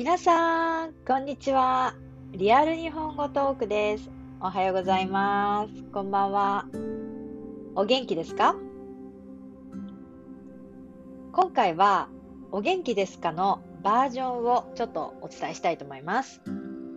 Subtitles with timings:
[0.00, 1.94] 皆さん、こんにちは。
[2.32, 4.08] リアル日本語トークです。
[4.40, 5.82] おはようございます。
[5.92, 6.64] こんばんは。
[7.74, 8.56] お元気ですか？
[11.32, 12.08] 今回は、
[12.50, 16.40] お元気ですかのバージョンをちょっとお伝えしたいと思います。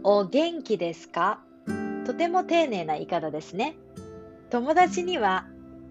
[0.03, 1.41] お元気ですか？
[2.05, 3.75] とても丁寧な言い方ですね。
[4.49, 5.45] 友達には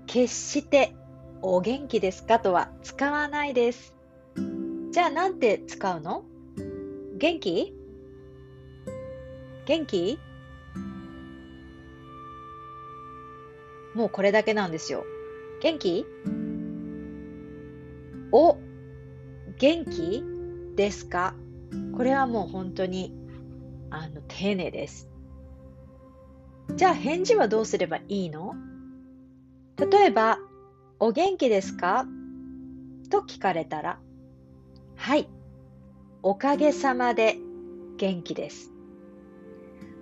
[0.06, 0.96] 決して
[1.42, 2.38] お元気ですか？
[2.38, 3.94] とは使わないです。
[4.92, 6.24] じゃあなんて使うの？
[7.22, 7.72] 元気？
[9.64, 10.18] 元気？
[13.94, 15.04] もうこれだけなんですよ。
[15.62, 16.04] 元気？
[18.32, 18.56] お、
[19.56, 20.24] 元気？
[20.74, 21.36] ですか？
[21.96, 23.14] これはもう本当に、
[23.90, 25.08] あの、丁寧です。
[26.74, 28.56] じゃあ返事はどうすればいいの？
[29.78, 30.40] 例えば、
[30.98, 32.04] お元気ですか？
[33.10, 34.00] と聞かれたら、
[34.96, 35.28] はい、
[36.24, 37.38] おかげさまで
[37.96, 38.70] 元気です。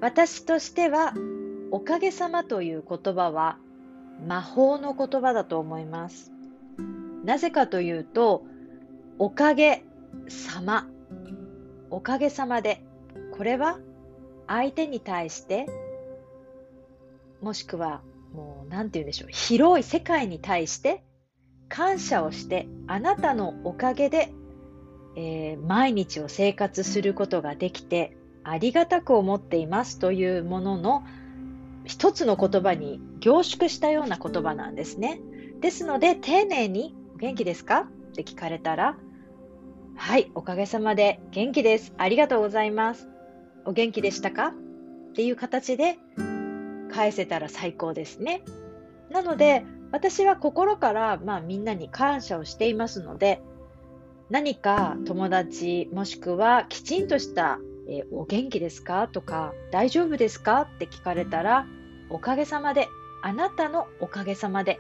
[0.01, 1.15] 私としては、
[1.71, 3.57] おかげさまという言葉は
[4.27, 6.31] 魔法の言葉だと思います。
[7.25, 8.45] なぜかというと、
[9.19, 9.83] おかげ
[10.29, 10.89] さま、
[11.89, 12.85] おかげさまで、
[13.33, 13.79] これは
[14.47, 15.67] 相手に対して、
[17.41, 18.03] もしくは
[18.35, 21.03] もう何て言うんでしょう、広い世界に対して
[21.71, 24.35] 感謝をして、あなたのおかげで
[25.17, 31.05] えー、毎日を生活することができてありがたく思っていますというものの
[31.85, 35.21] 一つの言葉に凝縮したような言葉なんですね。
[35.61, 38.97] ですので丁寧に「元気ですか?」って聞かれたら
[39.97, 43.09] 「はいおかげさまで元気ですありがとうございます
[43.67, 44.55] お元気でしたか?」
[45.11, 45.99] っていう形で
[46.93, 48.43] 返せたら最高ですね。
[49.11, 53.43] なので私は心から、まあ、みんなに感謝をしていますので
[54.31, 59.09] 何か友達もしくはきちんとした、えー、お元気ですか？
[59.09, 60.63] とか大丈夫ですか？
[60.63, 61.67] って聞かれたら
[62.11, 62.87] おかげさまで
[63.23, 64.79] あなたのおかげさまで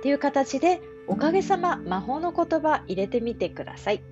[0.00, 4.02] っていう形でおかげさま魔法の言葉入れてみてください。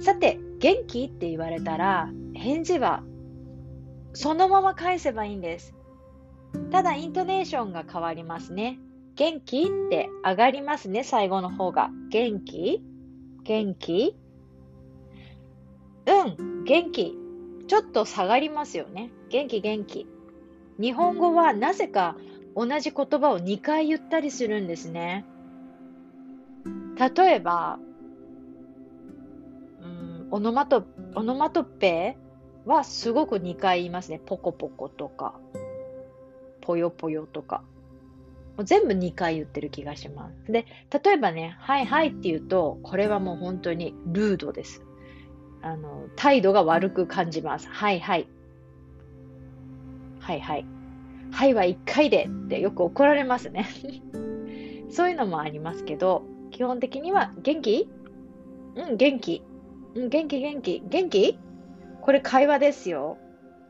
[0.00, 1.04] さて元気？
[1.04, 3.02] って言われたら返事は
[4.12, 5.74] そのまま返せばいいんです。
[6.70, 8.78] ただイントネーションが変わりますね。
[9.16, 9.64] 元気？
[9.64, 11.90] って上がりますね最後の方が。
[12.10, 12.80] 元気？
[13.44, 14.16] 元気？
[16.06, 17.16] うん、元気。
[17.66, 19.10] ちょっと下がりますよね。
[19.30, 20.06] 元気元気。
[20.80, 22.16] 日本語はなぜか
[22.56, 25.24] 同じ言葉を2回言ったりするんですね。
[27.16, 27.78] 例えば、
[29.82, 30.84] うん、オノマト
[31.14, 32.16] オノマトペ
[32.64, 34.20] はすごく2回言いますね。
[34.24, 35.34] ポコポコとか、
[36.60, 37.62] ぽよぽよとか。
[38.56, 40.52] もう全部2回言ってる気がします。
[40.52, 40.66] で、
[41.04, 44.82] 例えばね、はいはいって言うと、これはもう本当にルードです。
[45.62, 47.68] あの、態度が悪く感じます。
[47.68, 48.28] はいはい。
[50.20, 50.66] はいはい。
[51.32, 53.66] はいは1回でってよく怒られますね。
[54.88, 56.22] そういうのもありますけど、
[56.52, 57.90] 基本的には元気？
[58.76, 59.42] うん、元気。
[59.96, 60.82] うん、元気元気。
[60.86, 61.38] 元気？
[62.02, 63.18] これ会話ですよ。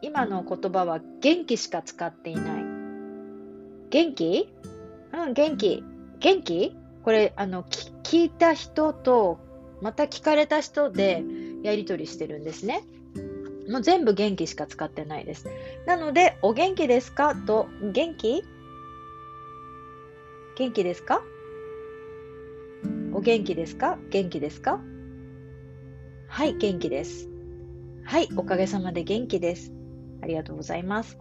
[0.02, 2.64] 今の言葉は元気しか使っていない。
[3.88, 4.52] 元気？
[5.14, 5.84] うん、元気。
[6.18, 6.76] 元気？
[7.04, 9.38] これ、あの、聞いた人と、
[9.80, 11.22] また聞かれた人で
[11.62, 12.82] やりとりしてるんですね。
[13.68, 15.46] もう全部元気しか使ってないです。
[15.86, 17.34] なので、お元気ですか？
[17.34, 18.42] と、元気？
[20.56, 21.22] 元気ですか？
[23.12, 23.98] お元気ですか？
[24.10, 24.80] 元気ですか？
[26.26, 27.28] はい、元気です。
[28.04, 29.72] はい、おかげさまで元気です。
[30.22, 31.18] ありがとうございます。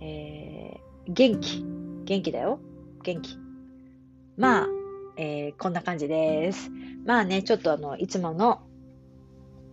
[0.00, 1.64] えー、元気。
[2.04, 2.58] 元気だよ。
[3.02, 3.38] 元気。
[4.36, 4.68] まあ、
[5.16, 6.70] えー、こんな感じです。
[7.04, 8.62] まあね、ちょっとあの、いつもの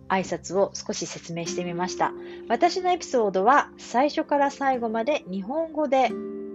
[0.08, 2.12] 挨拶を少し説明してみました。
[2.48, 6.10] 私のエピソードは最初から最後まで日本語で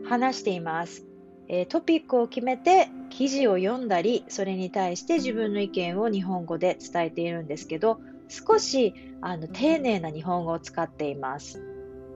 [0.07, 1.05] 話しています。
[1.47, 11.61] えー、トピックを決めて記事を読んだり、それに対して自分の意見を日本語で伝えているんですけど、少しあの丁寧な日本語を使っています。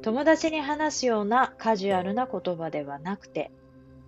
[0.01, 3.51] 友達に話すようなカジュアルな言葉ではなくて、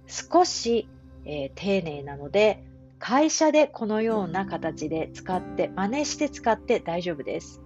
[0.09, 0.89] 少し、
[1.25, 2.63] えー、丁寧なので、
[2.97, 7.61] 会社でこのような形で使って、真似して使って大丈夫です。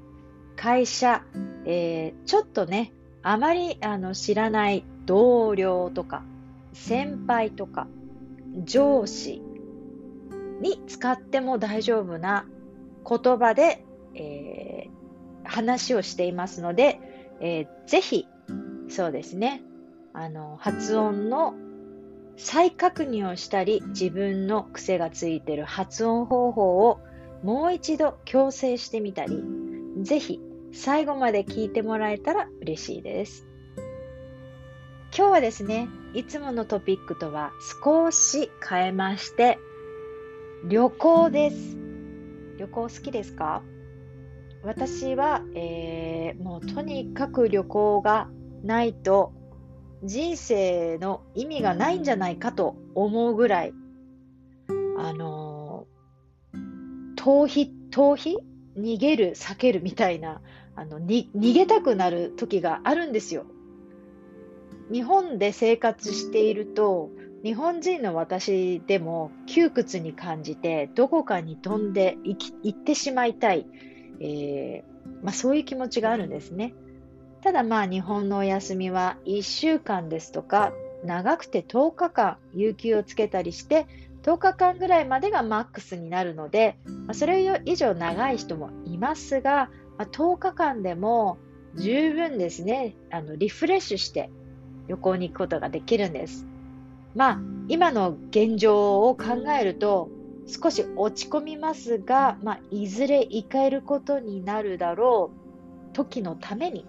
[0.56, 1.24] 会社、
[1.66, 2.92] えー、ちょっとね、
[3.24, 6.24] あまりあの知らない同僚とか、
[6.74, 7.88] 先輩とか、
[8.66, 9.42] 上司
[10.62, 12.46] に使っても大丈夫な
[13.08, 17.00] 言葉で、えー、話をしていますので、
[17.40, 18.28] えー、ぜひ、
[18.90, 19.64] そうですね、
[20.14, 21.56] あの、発音の
[22.38, 27.00] 再確認をしたり、自分の癖がついている発音方法を
[27.44, 29.44] もう一度矯正してみたり、
[30.02, 30.40] ぜひ
[30.72, 33.46] 最後まで聞いてもらえたら嬉しいです。
[35.16, 37.52] 今日はですね、いつものトピックとは
[37.84, 39.60] 少し変えまして、
[40.68, 41.78] 旅行です。
[42.58, 43.62] 旅行好きですか？
[44.64, 48.30] 私は、えー、もうとにかく旅行が
[48.64, 49.34] ないと
[50.04, 53.74] 人生の意味がないんじゃないかと思うぐらい、
[54.98, 58.36] あのー、逃避、逃避
[58.78, 60.42] 逃げる、避けるみたいな、
[60.76, 63.46] あの、に、逃げたくなる時があるんですよ。
[64.92, 67.10] 日本で生活していると、
[67.44, 73.66] 日本人の私でも窮屈に感じて、どこかに飛んで行き行ってしまいたい、
[74.20, 76.74] えー、まあ、そういう気持ちがあるんですね。
[77.44, 80.72] ただまあ日本のお休みは1週間ですとか
[81.04, 83.86] 長くて10日間有給をつけたりして
[84.24, 86.78] 10日間ぐらいまでがマックスになるので、
[87.12, 91.38] それ以上長い人もいますが、10日間でも
[91.76, 94.30] 十分ですねあのリフレッシュして
[94.88, 96.46] 旅行に行くことができるんです。
[97.14, 100.10] まあ今の現状を考えると
[100.48, 105.32] 少し落ち込みますが、まあ、いずれ行かれることになるだろ
[105.92, 106.86] う時のために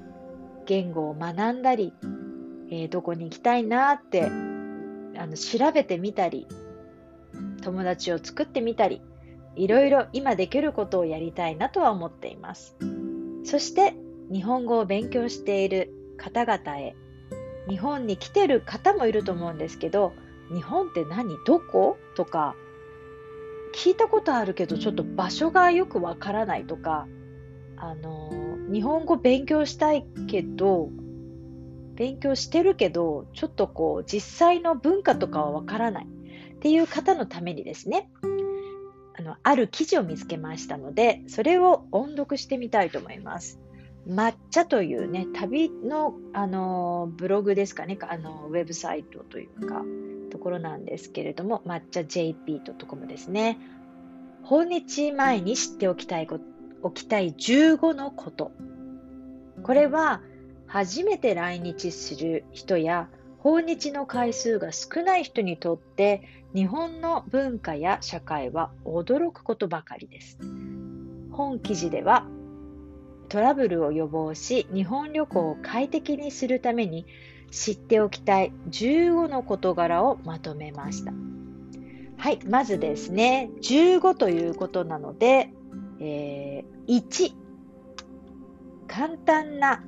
[0.66, 1.93] 言語を学んだり、
[2.70, 6.46] えー、どこに行きたいなってあの調べてみたり
[7.62, 9.02] 友達を作ってみたり
[9.56, 12.76] いろいろ今できることをやりたいなとは思っています。
[13.44, 13.94] そして
[14.32, 16.96] 日本語を勉強している方々へ
[17.69, 20.12] 日本に来てる方もいると思うんですけど
[20.52, 21.37] 日本って何？
[21.46, 22.55] どことか
[23.75, 27.06] 聞いたことあるけどちょっと場所がよくわからないとか
[27.76, 28.31] あの
[28.72, 30.90] 日本語勉強したいけど
[31.94, 36.06] 勉強してるけどちょっとこう実際の文化とかはわからない。
[36.06, 38.11] っていう方のためにですね。
[39.16, 43.61] あのある記事を見つけましたのでそれを音読してみたいと思います。
[44.08, 47.96] 抹茶というね旅のあのブログですかね。
[48.00, 49.82] あのウェブサイトというか
[50.31, 53.58] ところなんですけれども抹茶 JP.com ですね。
[54.43, 56.53] 訪日前に知っておきたいこと。
[56.90, 58.52] きたい15のこと。
[59.62, 60.20] これは
[60.66, 63.08] 初めて来日する人や
[63.38, 66.22] 訪日の回数が少ない人にとって
[66.54, 70.38] 日本の文化や社会は驚くことばかりです。
[71.31, 72.26] 本記事では
[73.28, 77.06] トラブルを予防し日本旅行を快適にするために
[77.50, 81.12] 知っておきたい15の事柄をまとめました。
[82.16, 85.50] はい、まずですね、15ということなので、
[86.06, 87.32] えー、1、
[88.86, 89.82] 簡単な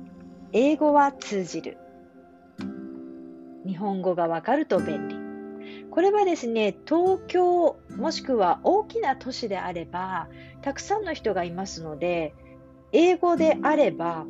[0.51, 1.77] 英語は通じる。
[3.67, 5.15] 日本語がわかると便利。
[5.91, 10.27] これはですね、東京もしくは大きな都市であれば、
[10.63, 12.33] たくさんの人がいますので、
[12.91, 14.25] 英語であれば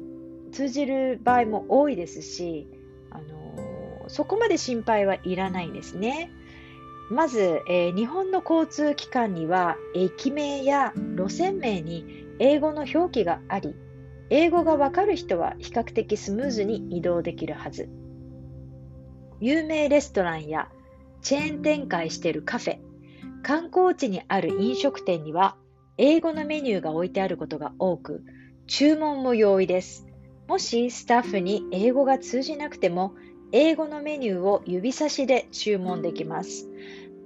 [0.51, 2.67] 通じる場合も多いですし、
[3.11, 6.31] あのー、そこまで心配はいらないんですね。
[7.09, 13.75] まず、えー、日本の交通機関には駅名や路線名に英語の表記があり、
[14.30, 17.89] 英語がわかる人は比較的スムーズに移動できるはず。
[19.39, 20.69] 有名レストランや
[21.21, 22.80] チェーン展開しているカフェ、
[23.42, 25.56] 観光地にある飲食店には
[25.97, 28.23] 英語のメニューが置いてあることが多く、
[28.68, 30.06] 注文も容易です。
[30.47, 33.16] もしスタッフに英語が通じなくても、
[33.51, 36.68] 英語のメニューを指差しで注文できます。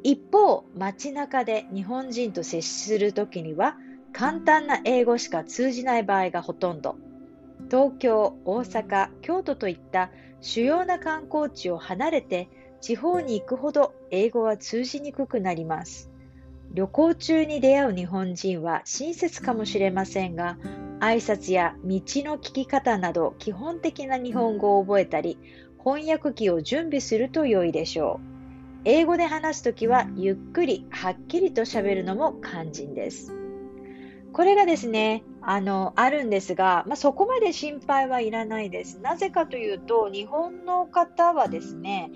[0.04, 3.78] 一方、街中で日本人と接するときには、
[4.14, 6.98] 簡単な英語しか通じない場合がほとんど。
[7.70, 10.12] 東京、大阪、京都といった
[10.42, 12.50] 主要な観光地を離れて
[12.82, 16.10] 地方に行くほど英語は通じにくくなります。
[16.74, 20.58] 旅行中に出会う日本人は親切かもしれませんが、
[21.00, 25.38] 挨拶や道の聞き方など基本的な日本語を覚えたり、
[25.84, 28.32] 翻訳機を準備すると良いでしょう。
[28.86, 33.34] 英語で話すときはゆっくりはっきりと喋るのも肝心です。
[34.34, 39.00] これがですね、あの、あるんですが、まあ、そこまで心配はいらないです。
[39.00, 42.12] なぜかというと、日本の方はですね、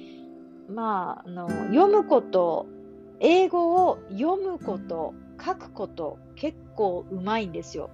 [0.70, 2.68] まあ、あの読むこと、
[3.20, 7.90] 英語を読むこと、書くこと、結構うまいんですよ。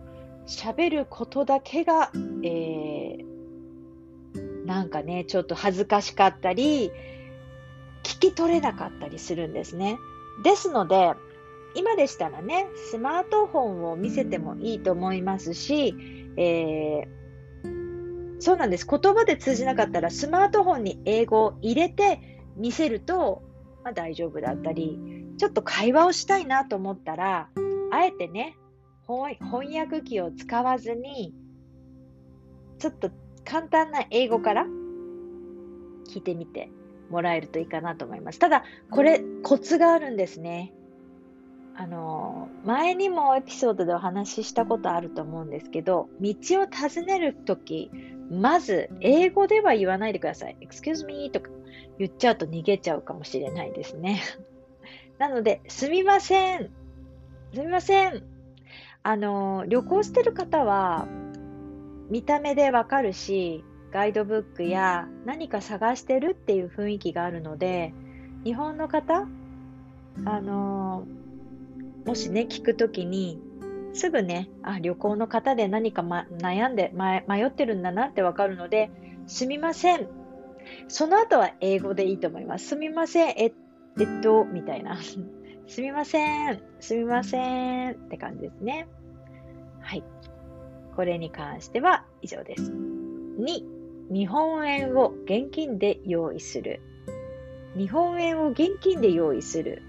[0.45, 2.11] 喋ることだけが、
[2.43, 3.30] えー、
[4.65, 6.91] なんかね、ちょっと恥ずかしかったり、
[8.03, 9.97] 聞き取れなかったりするんですね。
[10.43, 11.13] ですので、
[11.75, 15.95] 今でしたらね、スマートフォンを見せてもいいと思いますし、
[16.37, 18.87] えー、そうなんです。
[18.87, 23.43] 言葉で通じなかったらスマートフォンに英語を入れて見せると、
[23.83, 24.99] まあ、大丈夫だったり、
[25.37, 27.49] ちょっと会話をしたいなと思ったら、
[27.91, 28.57] あえてね、
[29.07, 29.37] 翻
[29.77, 31.33] 訳機を使わずに、
[32.79, 33.11] ちょっと
[33.45, 34.65] 簡単な英語から
[36.07, 36.69] 聞いてみて
[37.09, 38.39] もらえるといいかなと思います。
[38.39, 40.73] ただ、これ、コツがあるんですね。
[41.75, 47.91] あの、前にもエピソードでお話ししたことあると思うんですけど、道を尋ねるとき、
[48.29, 50.57] まず、英語では言わないでください。
[50.61, 51.49] excuse me とか
[51.97, 54.21] 言っちゃうと逃げちゃうかもしれないですね。
[55.17, 56.71] なので、すみません。
[57.53, 58.23] すみません。
[59.03, 61.07] あの、旅行してる方は、
[62.11, 67.93] 見た目でわかるし、ガイドブックや何か探してるっていう雰囲気があるので、
[68.43, 69.27] 日本の方、
[70.25, 71.07] あの、
[72.05, 73.39] もしね、聞くときに、
[73.93, 78.91] すぐね、あ、旅行の方で何か、ま、悩んで、ま、迷ってるんだなってわかるので、
[79.27, 80.09] すみません。
[80.89, 82.67] その後は英語でいいと思います。
[82.67, 83.29] すみません。
[83.29, 83.53] え、
[83.99, 84.97] えっと、みたいな。
[85.67, 86.61] すみません。
[86.81, 87.91] すみません。
[87.93, 88.87] って感じですね。
[89.79, 90.03] はい。
[90.95, 92.71] これに関しては以上です。
[92.71, 93.63] 2、
[94.11, 96.81] 日本円を現金で用意する。
[97.77, 99.81] 日本円を現金で用意する。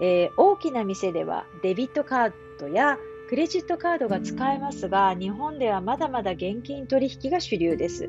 [0.00, 8.08] えー、大きな店ではデビットカードやクレジットカードが使えますが、日本ではまだまだ現金取引が主流です。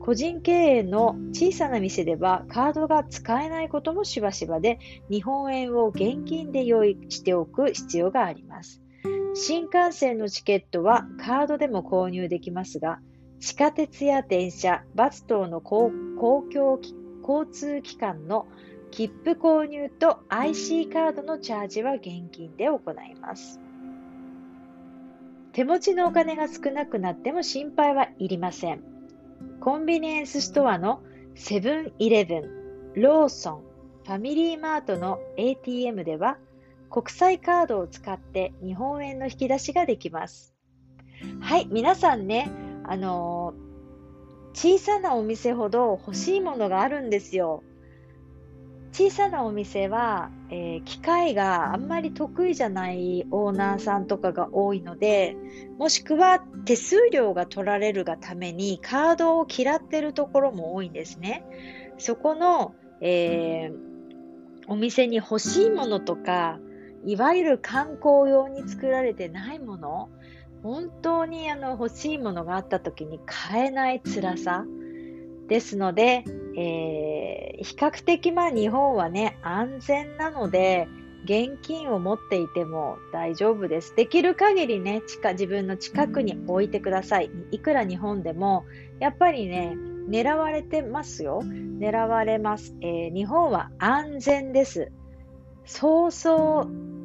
[0.00, 8.82] 個人経営の小さな店ではカードが使えないこともしばしばで、日本円を現金で用意しておく必要があります。
[9.38, 13.00] 新幹線のチケットはカードでも購入できますが、
[13.38, 15.92] 地下鉄や電車、バス等の公
[16.50, 16.80] 共
[17.20, 18.46] 交通機関の
[18.90, 23.60] 切符購入と IC カードのチャージは現金で行います。
[25.52, 28.82] 手持ちのお金が少なくなっても心配はいりません。
[29.60, 31.02] コンビニエンスストアの
[31.34, 33.62] セブンイレブン、ローソン、
[34.06, 36.38] ファミリーマートの ATM では
[36.90, 40.54] 国際カードを使って日本円の引き出しができます。
[41.40, 42.50] はい、皆さんね、
[42.84, 43.54] あの、
[44.54, 47.62] 小さなお店ほど欲しいものがあるんですよ。
[48.92, 55.36] 小さなお店は、えー、機械があんまり得意じゃないオーナーさんとかが多いので、
[55.76, 61.44] もしくは手数料が取られるがためにカードを嫌ってるところも多いんですね。
[61.98, 63.76] そこの、えー、
[64.66, 66.58] お店に欲しいものとか、
[67.06, 70.10] いわゆる観光用に作られてないもの、
[70.62, 74.64] 本当にあの欲しいものがあった時に買えない辛さ
[75.46, 76.24] ですので、
[76.58, 80.88] えー、比較的まあ日本はね、安全なので、
[81.24, 83.94] 現金を持っていても大丈夫です。
[83.94, 87.30] できる限りね、近自分の近くに置いてください。
[87.52, 88.64] いくら日本でも、
[88.98, 89.76] やっぱりね、
[90.08, 91.42] 狙われてますよ。
[91.44, 92.76] 狙われます。
[92.80, 94.90] えー、日本は安全です。
[95.64, 96.95] そうそう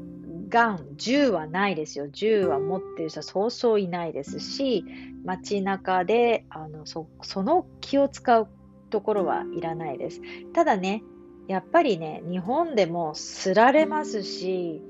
[0.51, 2.09] ガン、銃はないですよ。
[2.09, 4.85] 銃は持ってる人はそうそういないですし、
[5.23, 8.47] 街中であのそその気を使う
[8.89, 10.21] ところはいらないです。
[10.53, 11.03] ただね、
[11.47, 14.81] やっぱりね、日本でもすられますし、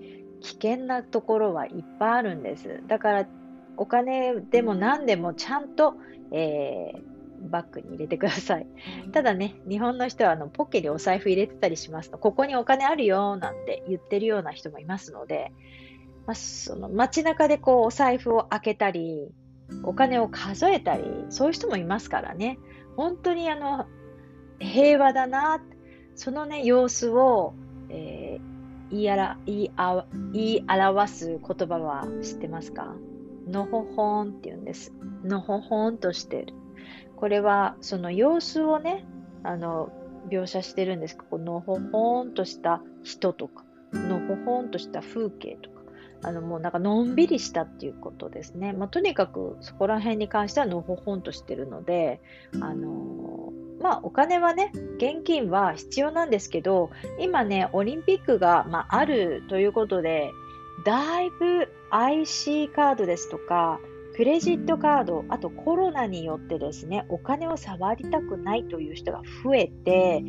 [0.41, 2.81] 危険なところはいっぱいあるんです。
[2.87, 3.27] だから、
[3.77, 5.95] お金でも何でもちゃんと、
[6.31, 7.10] えー、
[7.49, 8.67] バッグに入れてください。
[9.11, 15.51] ただね、日本の人はあのポッケにお財布入れてたりしますと、ここにお金あるよなんて言ってるような人もいますので、
[16.27, 19.31] まあ、その街中でこうお財布を開けたり、
[19.83, 22.59] お金を数えたり、そういう人もいますからね、
[22.95, 23.85] 本当にあの
[24.59, 25.61] 平和だな、
[26.15, 27.53] そのね、様子を、
[27.89, 32.93] えー、言いあら言いあ言い表す言葉は知ってますか？
[33.47, 34.93] のほほんって言うんです。
[35.23, 36.53] のほほんとしてる。
[37.21, 39.05] これはその様子をね、
[39.43, 39.91] あの、
[40.29, 43.63] 描写してるんですこのほほんとした人とか、
[43.93, 45.83] のほほんとした風景とか、
[46.23, 48.73] あの、もうなんかのんびりしたっていうことですね。
[48.73, 52.21] まあ、とにかくそこら辺に関してはのほほんとしてるので、
[52.59, 60.31] あのまあ、お金はね、現金は必要なんですけど、今ね、オリンピックが、まあ、あるということで、
[60.85, 63.79] だいぶ IC カードですとか、
[64.15, 70.23] クレジットカード、あとコロナによってですね、お金を触りたくないという人が増えて、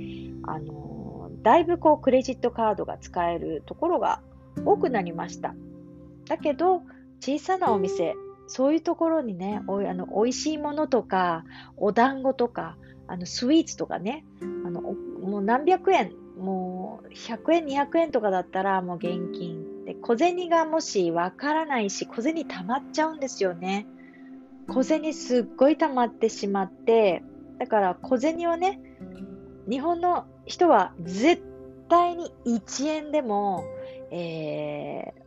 [0.44, 4.20] あのだいぶこうクレジットカードが使えるところが
[4.64, 5.54] 多くなりました。
[6.28, 6.82] だけど、
[7.20, 8.14] 小さなお店、
[8.46, 11.44] そういうところにね、おあの美味しいものとか、
[11.76, 12.76] お団子とか、
[13.08, 14.24] あのスイーツとかね、
[14.64, 19.61] あのもう何百円、もう100円、200円とかだったらもう現金
[19.92, 23.86] で小銭がもしわからないし、小銭溜まっちゃうんですよね。
[24.68, 27.22] 小銭すっごい溜まってしまって、
[27.58, 28.80] だから小銭をね、
[29.68, 31.42] 日本の人は絶
[31.88, 33.64] 対に1円でも、
[34.10, 35.22] えー、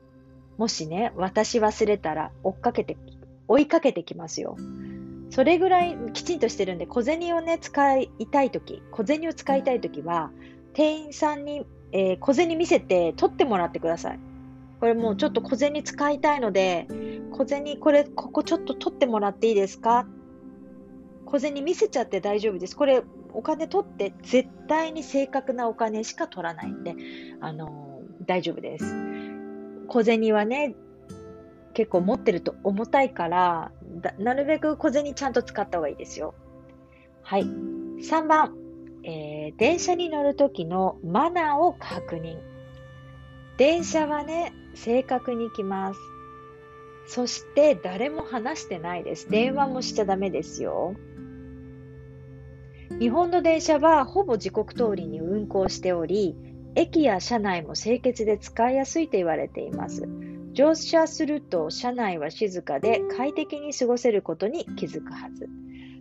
[0.57, 2.97] もしね、私忘れたら追っかけて、
[3.47, 4.57] 追いかけてきますよ。
[5.29, 10.31] それぐらいきちんとしてるんで、小銭をね、使いたいとき、小銭を使いたいときは、
[10.73, 14.19] 店員さんに、えー、小銭見せて取ってもらってください。
[14.79, 16.87] これもうちょっと小銭使いたいので、
[17.31, 20.07] 小銭これ、ここちょっと取ってもらっていいですか？
[21.25, 22.75] 小銭見せちゃって大丈夫です。
[22.75, 23.03] これ、
[23.33, 26.95] お金取って絶対に正確なお金しか取らないんで、
[27.41, 28.85] あのー、大丈夫です。
[29.87, 30.75] 小銭はね、
[31.73, 33.71] 結構持ってると重たいから
[34.17, 36.33] なるべく小銭ちゃんと使った方がいいですよ。
[37.21, 37.43] はい。
[37.43, 38.55] 3番、
[39.03, 42.37] えー、電車に乗るときのマナーを確認。
[43.57, 45.99] 電車はね、正確に来ます。
[47.07, 49.29] そして誰も話してないです。
[49.29, 50.95] 電話もしちゃダメですよ。
[52.99, 56.35] 日本の電車はほぼ時刻通りに運行しており、
[56.75, 60.07] 駅や車内も清潔で使いやすいと言われています。
[60.53, 65.49] 乗車すると車内は静かで快適に過ごせることに気づくはず。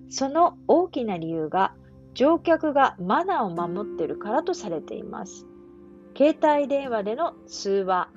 [0.08, 1.74] その大きな理由が
[2.14, 5.46] 乗客がマナーを守っているからとされています。
[6.16, 8.08] 携帯電話での通話、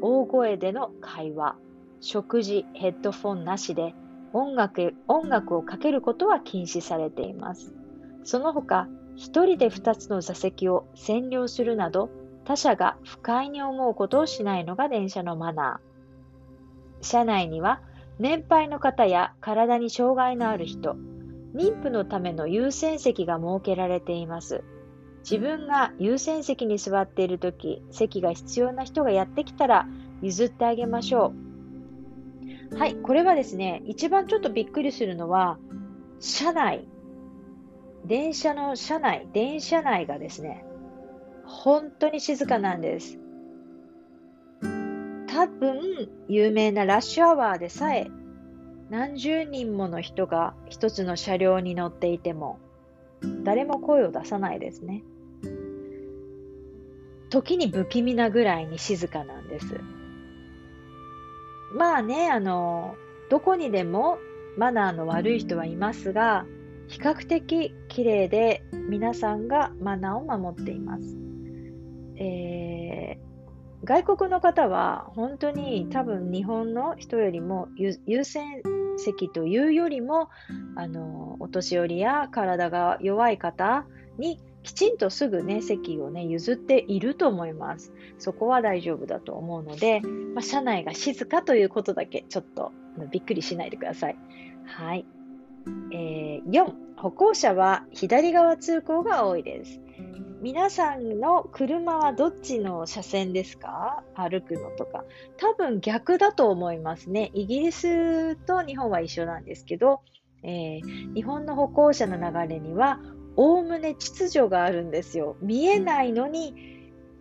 [0.00, 1.56] 大声での会話、
[2.00, 3.94] 食事、ヘッドフォンなしで
[4.32, 7.72] 音楽音楽をかけることは禁止されています。
[8.24, 12.10] その他、一人で二つの座席を占領するなど、
[12.44, 17.04] 他者が不快に思うことをしないのが電車のマナー。
[17.04, 17.80] 車内には
[18.18, 20.96] 年配の方や体に障害のある人、
[21.54, 24.64] 妊婦のための優先席が設けられています。
[25.24, 29.88] 自分が優先席に座っているとき、席が必要な人がやってきたら
[30.20, 31.32] 譲ってあげましょ
[32.70, 32.76] う。
[32.76, 35.58] はい、これはですね、一番ちょっとびっくりするのは、
[36.20, 36.88] 車内、
[38.04, 40.66] 電車の車内、電車内がですね、
[41.46, 43.18] 本当に静かなんです。
[45.26, 48.08] 多分、有名なラッシュアワーでさえ、
[48.90, 52.58] 何十人もの人が一つの車両に乗っていても、
[53.42, 55.02] 誰も声を出さないですね。
[57.34, 59.80] 時に不気味なぐらいに静かなんです。
[61.74, 62.94] まあね、あの、
[63.28, 64.18] どこにでも
[64.56, 66.46] マナーの悪い人はいますが、
[66.86, 71.16] 比較的綺麗で皆さんがマナーを守っています。
[72.16, 78.62] えー、外国の方は本当に多分日本の人よりも優先
[78.96, 80.28] 席というよりも
[80.76, 83.86] あのお年寄りや体が弱い方
[84.18, 87.92] にきちんとすぐね席をね譲っていると思います。
[88.18, 92.72] そこは大丈夫だと思うので、まあ、車内が静かということだけちょっと
[93.12, 94.16] びっくりしないでください。
[94.64, 95.04] はい。
[95.92, 99.80] えー、4、歩行者は左側通行が多いです。
[100.40, 104.02] 皆さんの車はどっちの車線ですか？
[104.14, 105.04] 歩くのとか。
[105.38, 107.30] 多分逆だと思いますね。
[107.32, 110.00] イギリスと日本は一緒なんですけど、
[110.42, 113.00] えー、日本の歩行者の流れには、
[113.36, 115.36] おおむね秩序があるんですよ。
[115.40, 116.54] 見えないのに、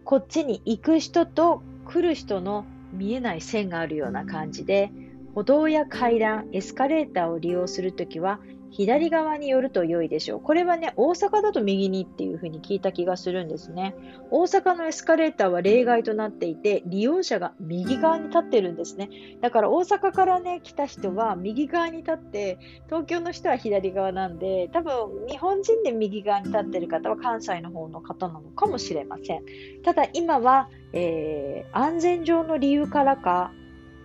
[0.04, 4.92] こっちに行く人と来る人の見えない線があるような感じで、
[5.34, 8.40] 歩道や階段、エスカレーターを利用するときは、
[8.76, 10.40] 左側に寄ると良いでしょう。
[10.42, 13.96] これはね、大阪だと右にっていう風に聞いた気がするんですね。
[14.32, 19.10] 大阪のエスカレーターは例外となっていて、利用者が右側に立ってるんですね。
[19.42, 22.58] だから大阪からね、来た人は右側に立って、
[22.88, 29.44] 東京の人は左側なんで、多分日本人で右側に立ってる方は関西の方の方なのかもしれません。
[29.84, 33.52] ただ今は、えー、安全上の理由からか、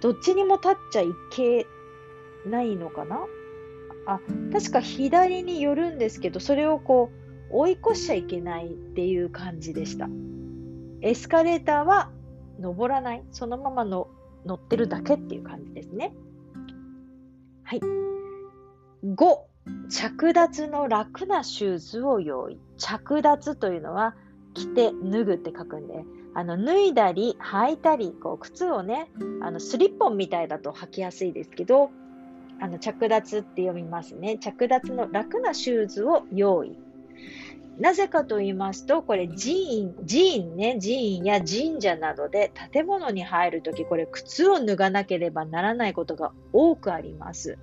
[0.02, 1.66] どっちにも立っちゃいけ
[2.46, 3.26] ないのかな？
[4.08, 4.20] あ、
[4.52, 7.10] 確か左に寄るんですけど、それをこ
[7.50, 10.08] う、追い越しちゃいけないっていう感じでした。
[11.02, 12.10] エスカレーターは
[12.58, 13.22] 登らない。
[13.30, 14.08] そのままの
[14.46, 16.14] 乗ってるだけっていう感じですね。
[17.64, 17.80] はい。
[19.04, 19.38] 5、
[19.90, 22.58] 着脱の楽なシューズを用意。
[22.78, 24.16] 着脱というのは、
[24.54, 29.10] 着て脱ぐって書くんで、あの脱いだり履いたり、こう靴をね、
[29.42, 31.90] あのスリッポンみたいだと履きやすいですけど、
[32.60, 34.38] あの着脱って読みますね。
[34.38, 36.76] 着脱の楽なシューズを用意。
[37.78, 47.56] なぜかと言いますと、これ寺院、寺院ね、寺院や神社などで建物に入るとき、これ靴を脱がなければならないことが多くあります。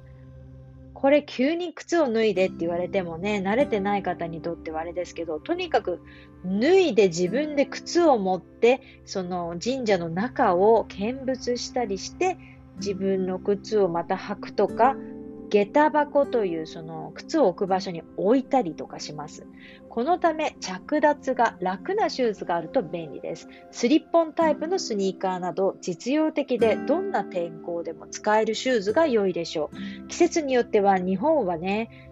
[0.93, 5.99] これ急に靴を脱いでって言われてもね、慣れてない方にとってはあれですけど、とにかく
[6.45, 12.37] 脱いで自分で靴を持って、その神社の中を見物したりして、
[12.77, 14.95] 自分の靴をまた履くとか、
[15.49, 19.45] 下駄箱というその靴を置く場所に置いたりとかします。
[19.89, 23.47] このため着脱が楽なシューズがあると便利です。
[23.71, 29.69] スリッポンタイプのスニーカーなど実用的でどんな天候でも使えるシューズが良いでしょ
[30.03, 30.07] う。
[30.07, 32.09] 季節によっては日本はね、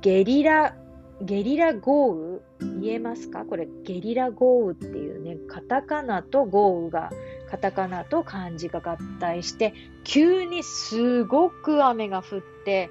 [0.00, 0.76] ゲリラ
[1.20, 2.12] ゲリラ豪
[2.60, 3.44] 雨言えますか？
[3.44, 7.10] これゲリラ豪雨っていうね、カタカナと豪雨が、
[7.50, 12.90] カタカナと漢字が合体して、急にすごく雨が降って、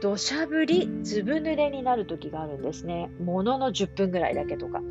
[0.00, 3.10] 土砂降り、ずぶ濡れになる時があるんですね。
[3.20, 4.80] ものの10分ぐらいだけとか。
[4.80, 4.86] ま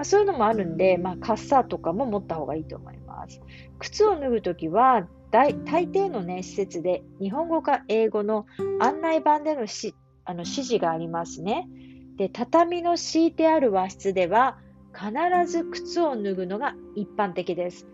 [0.00, 3.40] あ、そういうのもあるんで、まあ、傘とかも持った方がいいと思います。
[3.78, 8.46] 靴を脱ぐときは、大大抵のね、施設で日本語か英語の
[8.80, 11.68] 案内板でのしあの指示がありますね。
[12.16, 14.58] で、畳の敷いてある和室では、
[14.92, 17.86] 必ず靴を脱ぐのが一般的です。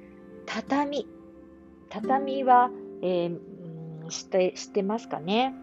[0.48, 1.06] 畳。
[1.90, 2.70] 畳は、
[3.02, 5.54] えー、知って知ってますかね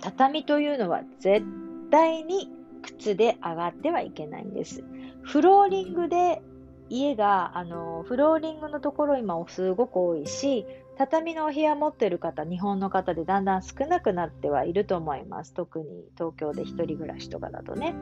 [0.00, 1.46] 畳というのは絶
[1.90, 2.50] 対に
[2.82, 4.84] 靴で上がってはいけないんです。
[5.22, 6.42] フローリングで
[6.90, 15.52] 家が、あの、フローリングのところ今すごく多いし、畳のお部屋持ってる方、日本の方でだんだん少なくなってはいると思います。
[15.54, 17.94] 特に東京で一人暮らしとかだとね。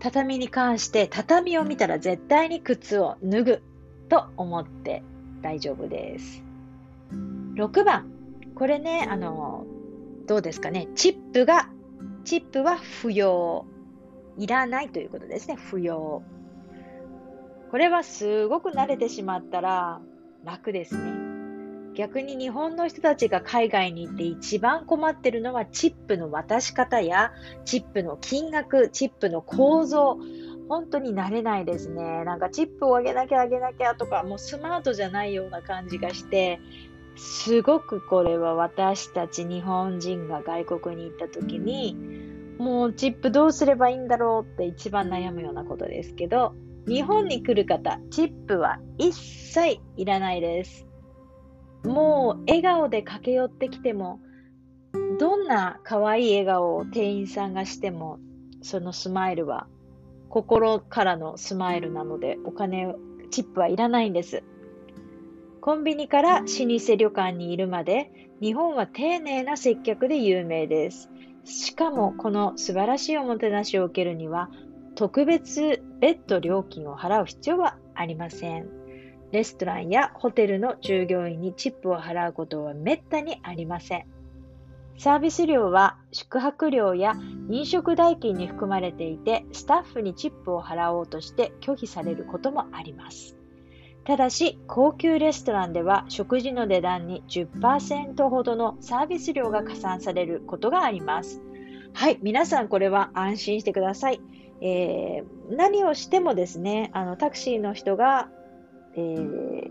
[0.00, 3.62] 畳に関して、畳を見たら絶対に靴を脱ぐ
[4.08, 5.02] と思って
[5.42, 6.42] 大丈夫です。
[7.54, 8.10] 6番。
[8.54, 9.66] これね、あの、
[10.26, 10.88] どうですかね。
[10.94, 11.68] チップが、
[12.24, 13.66] チップは不要。
[14.36, 15.56] いらないということですね。
[15.56, 16.22] 不要。
[17.70, 20.00] これはすごく慣れてしまったら、
[20.44, 21.34] 楽ですね。
[21.94, 27.32] 逆に日本の人たちが海外に行って一番困ってるのはチップの渡し方や
[27.64, 30.18] チップの金額、チップの構造。
[30.68, 32.24] 本当に慣れないですね。
[32.24, 36.60] なんかチップを上げなきゃ上げなきゃとか、もうスマートじゃないような感じがして、
[37.16, 41.96] すごくこれは私たち日本人が外国に行った時に、
[42.58, 46.54] もうチップどうすればいいんだろうって一番悩むようなことですけど、
[46.86, 50.86] 日本に来る方、チップは一切いらないです。
[51.84, 54.20] もう笑顔で駆け寄ってきても、
[55.18, 58.18] どんな可愛い笑顔を店員さんがしても、
[58.62, 59.66] そのスマイルは
[60.34, 62.92] 心からのスマイルなので、お金、
[63.30, 64.42] チップはいらないんです。
[65.60, 71.08] コンビニから老舗旅館にいるまで、日本は丁寧な接客で有名です。
[71.44, 74.50] しかも、この素晴らしいおもてなしを受けるには、
[74.96, 78.68] 特別別途料金を払う必要はありません。
[79.30, 84.13] レストランやホテルの従業員にチップを払うことはめったにありません。
[84.96, 87.14] サービス料は宿泊料や
[87.48, 93.36] 飲食代金に含まれていて、スタッフにチップを払おうとして拒否されることもあります。
[94.04, 101.40] ただし、高級レストランでは食事の値段に10%ほどのサービス料が加算されることがあります。
[101.94, 104.20] はい、皆さんこれは安心してください。
[104.60, 108.28] えー、何をしてもですね、あのタクシーの人が、
[108.96, 109.70] えー、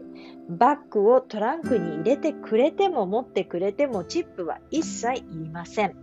[0.50, 5.96] バッグをトランクに入れてくれても持ってくれてもチップは一切いりません。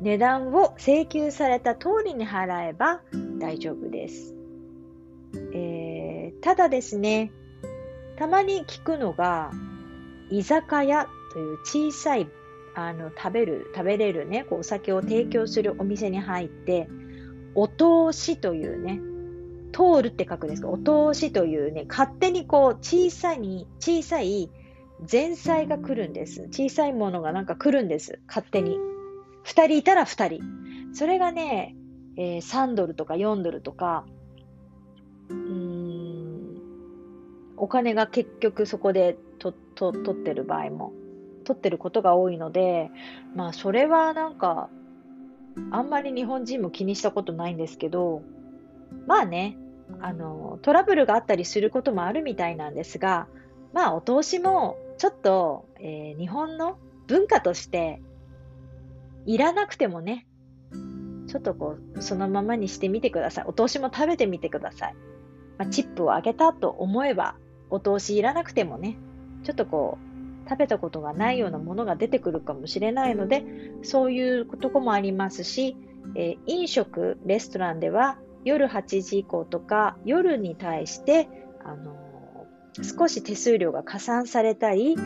[0.00, 3.00] 値段を請求された通りに払えば
[3.38, 4.34] 大丈夫です。
[5.54, 7.32] えー、ただですね、
[8.16, 9.50] たまに聞くのが、
[10.30, 12.28] 居酒屋という小さい
[12.74, 16.88] あの食べる、食べれるね、こうお酒を提供するお店に入って、
[17.54, 19.00] お通しというね、
[19.72, 24.50] 通るって書くんですけど、お通しというね、勝手にこう、小さい、小さい
[25.10, 26.48] 前菜が来るんです。
[26.48, 28.20] 小さいものがなんか来るんです。
[28.28, 28.78] 勝手に。
[29.42, 30.42] 二人いたら二人。
[30.92, 31.74] それがね、
[32.16, 34.04] えー、3ドルとか4ドルとか、
[35.28, 36.58] うーん、
[37.56, 40.92] お金が結局そこでと、と、取ってる場合も、
[41.44, 42.90] 取ってることが多いので、
[43.34, 44.68] まあそれはなんか、
[45.70, 48.22] あんまり日本人も気にしたことないんですけど、
[49.06, 49.56] まあね、
[50.02, 53.28] あの、トラブルがあったりすることもあるみたいなんですが、
[53.72, 58.02] まあ、お通しもちょっと、えー、日本の文化として、
[59.24, 60.26] いらなくてもね、
[61.28, 63.44] ちょっとこう、そのままにしてみてください。
[63.46, 64.94] お通しも食べてみてください。
[65.56, 67.36] まあ、チップをあげたと思えば、
[67.70, 68.98] お通しいらなくてもね、
[69.44, 73.44] ちょっとこう、食べたことがないようなものが出てくるかもしれないので、
[73.82, 75.76] そういうとこもありますし、
[76.16, 81.28] えー、飲食、レストランでは夜8時以降とか夜に対して、
[81.64, 84.96] あのー、少し手数料が加算されたり、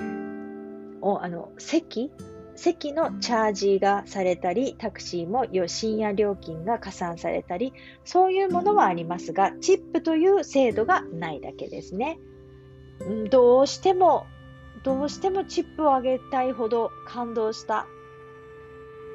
[1.01, 2.11] おあの席？
[2.59, 12.19] 席のチャージがされたり、タクシーも深夜料金が加算されたり、そういうものはありますが、チップという制度がないだけですね。
[13.31, 14.25] どうしても
[14.87, 17.89] どうしてもチップをあげたいほど感動した。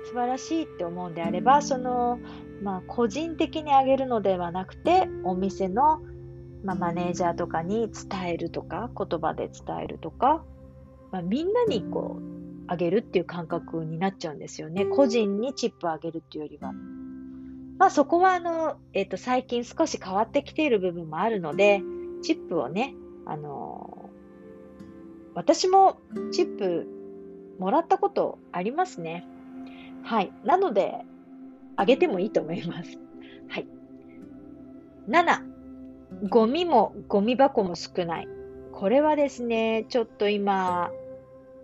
[0.06, 2.20] 素晴らしいって思うんであれば、その、
[2.62, 6.02] まあ、個人的にあげるのではなくて、お店の、
[6.64, 10.44] まあ、マネージャーとかに伝えるとか、言葉で伝えるとか、
[11.12, 12.32] まあ、みんなにこう、
[12.68, 14.86] あげるっていう感覚になっちゃうんですよね。
[14.86, 16.72] 個人にチップをあげるっていうよりは。
[17.78, 21.82] まあそこはあの、えっ、ー、と最近少し変わってきている部分もあるので、
[22.22, 22.96] チップをね、
[23.26, 25.98] あのー、私も
[26.32, 26.88] チップ
[27.60, 29.28] もらったことありますね。
[30.04, 30.32] はい。
[30.46, 31.06] なので、
[31.82, 33.00] あげてもいいと思います。
[33.50, 33.68] はい。
[35.10, 35.42] 7、
[36.30, 38.28] ゴミもゴミ箱も少ない。
[38.72, 40.92] これはですね、ちょっと今、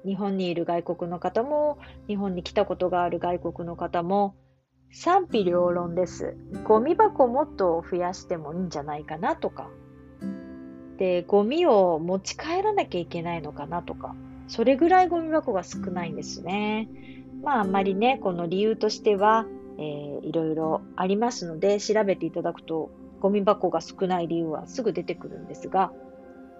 [0.03, 1.77] 日本にいる外国の方も、
[2.07, 4.33] 日本に来たことがある外国の方も、
[4.91, 6.35] 賛否両論です。
[6.63, 9.69] ゴミ箱もっと増やしてもいいんじゃないかなとか。
[10.97, 14.15] で、ゴミを持ち帰らなきゃいけないのかなとか。
[14.47, 16.89] それぐらいゴミ箱が少ないんですね。
[17.43, 19.45] まああんまりね、この理由としては、
[19.77, 25.91] えー、いろいろありますので、調べていただくと、ゴミ箱が少ない理由はすぐ出てくるんですが、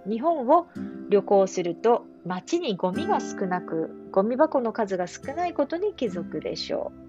[0.08, 0.68] 日本を
[1.10, 7.08] 旅行すると街にゴミが少なく、ゴミ箱の数が少ないことに気づくでしょう。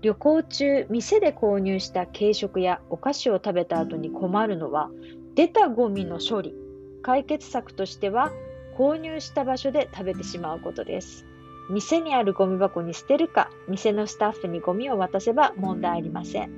[0.00, 4.90] 旅行中、店で購入した軽食やお菓子を食べた後に困るのは、
[5.34, 6.54] 出たゴミの処理。
[7.02, 8.32] 解決策としては、
[8.76, 11.26] 購入した場所で食べてしまうことです。
[11.70, 16.50] 店にあるゴミ箱に捨てるか、店のスタッフにゴミを渡せば問題ありません。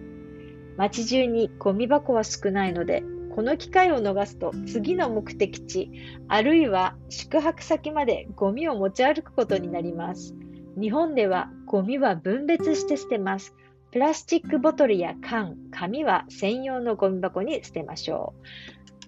[0.77, 3.03] 街中にゴミ箱は少ないので、
[3.35, 5.91] この機会を逃すと次の目的地、
[6.29, 10.35] あるいは宿泊先までゴミを持ち歩くことになります。
[10.81, 13.55] 日本ではゴミは分別して捨てます。
[13.93, 18.47] プラスチックボトルや缶、紙は専用のゴミ箱に捨てましょう。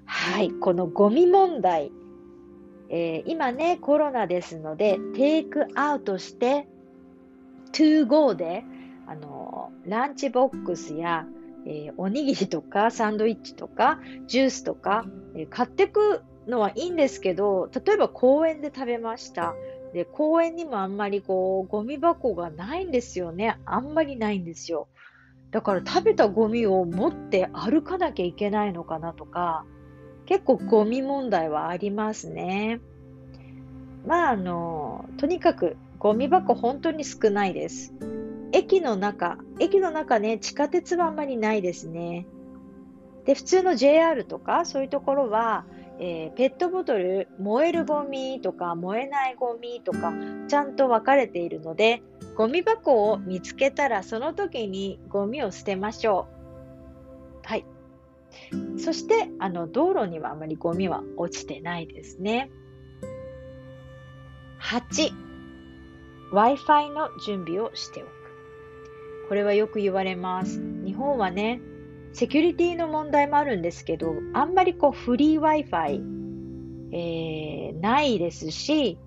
[0.04, 1.92] はい、このゴミ問題。
[2.94, 6.68] えー、今ね、コロナですので、テイクアウトして、
[7.72, 8.64] to go で、
[9.06, 11.26] あの、ランチボックスや、
[11.64, 19.54] えー、おにぎりとかサンドイッチとかジュースとか、え、買ってくのはいいんですけど、例えば公園で食べました。
[19.94, 23.58] で、公園にもあんまりこう、ゴミ箱がないんですよね。
[23.64, 24.88] あんまりないんですよ。
[25.50, 29.64] だから食べたゴミを持って歩かなきゃいけないのかなとか、
[30.32, 32.80] 結構ゴミ問題はありますね。
[34.06, 37.92] まああの、とにかくゴミ箱本当に少ないです。
[38.50, 42.26] 駅の中、駅の中ね、地下鉄はあんまりないですね。
[43.26, 45.66] で、普通の JR とかそういうところは、
[45.98, 50.14] えー、ペットボトル、燃えるゴミとか燃えないゴミとか
[50.48, 52.02] ちゃんと分かれているので、
[52.36, 56.26] ゴミ箱を見つけたらその時にゴミを捨てましょ
[57.44, 57.46] う。
[57.46, 57.66] はい。
[58.78, 62.50] そして、あの、道路にはあまりゴミは落ちてないですね。
[64.60, 65.12] 8、
[66.32, 68.22] Wi-Fi の準備をしておく。
[69.28, 70.60] これはよく言われます。
[70.84, 71.60] 日本はね、
[72.12, 76.02] セキュリティの問題もあるんですけど、あんまりこうフリー Wi-Fi、
[76.92, 78.98] えー、ないですし、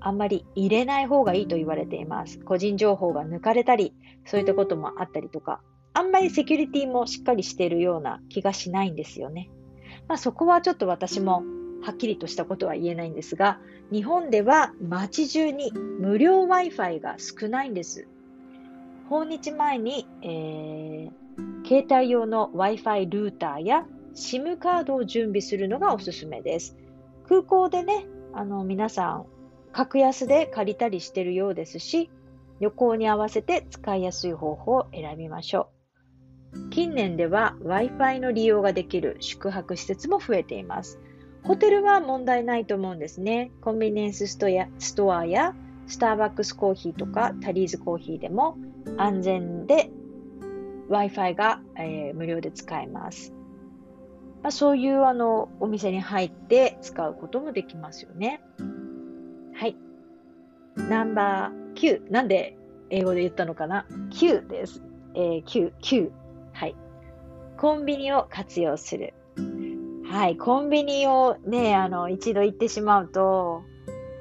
[0.00, 2.38] あんまり入れない方がいいと言われています。
[2.40, 5.60] 個人情報が抜かれたり、そういったこともあったりとか、
[5.94, 9.48] あんまりセキュリティもしっかりしているような気がしないんですよね。
[10.08, 11.44] まあそこはちょっと私も
[11.82, 13.60] はっきりとしたことは言えないんですが、
[13.92, 18.08] 日本では街中に無料 Wi-Fi が少ないんです。
[19.08, 26.76] 訪日前に、えー、携帯用の Wi-Fi ルーターや SIM カードを準備するのがおすすめです。
[27.28, 29.26] 空港でね、あの皆さん、
[29.72, 32.10] 格安で借りたりしてるようですし、
[32.60, 35.73] 旅行に合わせて使いやすい方法を選びましょう。
[36.70, 40.98] 近年では Wi-Fi の利用ができる宿泊施設も増えています。
[41.42, 43.52] ホテルは問題ないと思うんですね。
[43.60, 45.54] コンビニエンスストやストアや
[45.86, 48.56] スターバックスコーヒーとかタリーズコーヒーでも
[48.96, 49.90] 安全で
[50.88, 53.32] Wi-Fi が、えー、無料で使えます。
[54.42, 58.42] まあ、そういうあのお店に入って使うこともできますよね。
[59.54, 59.76] はい。
[60.76, 62.10] ナンバー9。
[62.10, 62.56] なんで
[62.90, 64.82] 英語で言ったのかな ?9 です。
[65.14, 66.23] えー、9、9。
[67.58, 69.14] コンビニを活用する。
[70.04, 73.64] はい、コンビニをね、あの、一度行ってしまうと、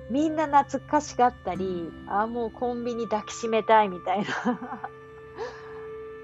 [0.10, 4.70] みんな懐かしがったり、あ、もうコンビニ抱きしめたいみたいな。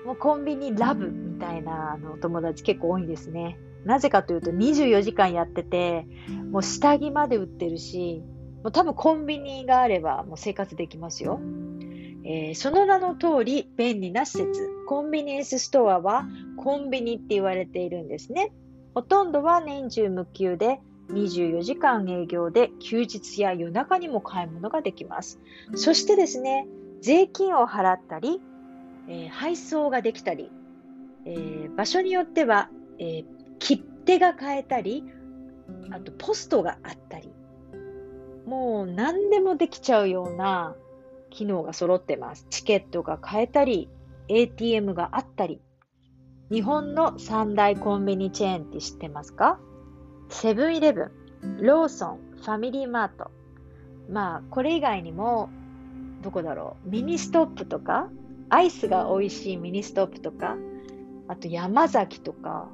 [0.06, 3.60] もうコンビニラブみたいなあの友達結構多いんですね。
[3.86, 6.08] なぜかというと24時間やってて、
[6.52, 8.24] もう下着まで売ってるし、
[8.64, 11.40] もう多分コンビニがあればもう生活できますよ。
[12.26, 14.70] えー、その名の通り便利な施設。
[14.88, 16.28] コンビニエンスストアは
[16.58, 18.52] コンビニって言われているんですね。
[18.94, 20.80] ほとんどは年中無休で、
[21.10, 25.40] 24時間営業で休日や夜中にも買い物ができます。
[25.76, 26.68] そしてですね、
[27.02, 28.42] 税金を払ったり、
[29.08, 30.52] えー、配送ができたり、
[31.26, 33.26] えー、場所によっては、えー、
[33.58, 35.04] 切手が買えたり、
[35.92, 37.32] あとポストがあったり、
[38.46, 40.76] もう何でもできちゃうような
[41.30, 42.46] 機能が揃ってます。
[42.50, 43.90] チケットが買えたり、
[44.28, 45.62] ATM があったり。
[46.52, 49.60] 日本の三大コンビニチェーンって知ってますか？
[50.30, 51.12] セブンイレブ
[51.44, 53.32] ン、ローソン、ファミリーマート。
[54.10, 55.50] まあ、これ以外にも、
[56.22, 58.10] どこだろう、ミニストップとか、
[58.50, 60.58] アイスが美味しいミニストップとか、
[61.28, 62.68] あと山崎とか、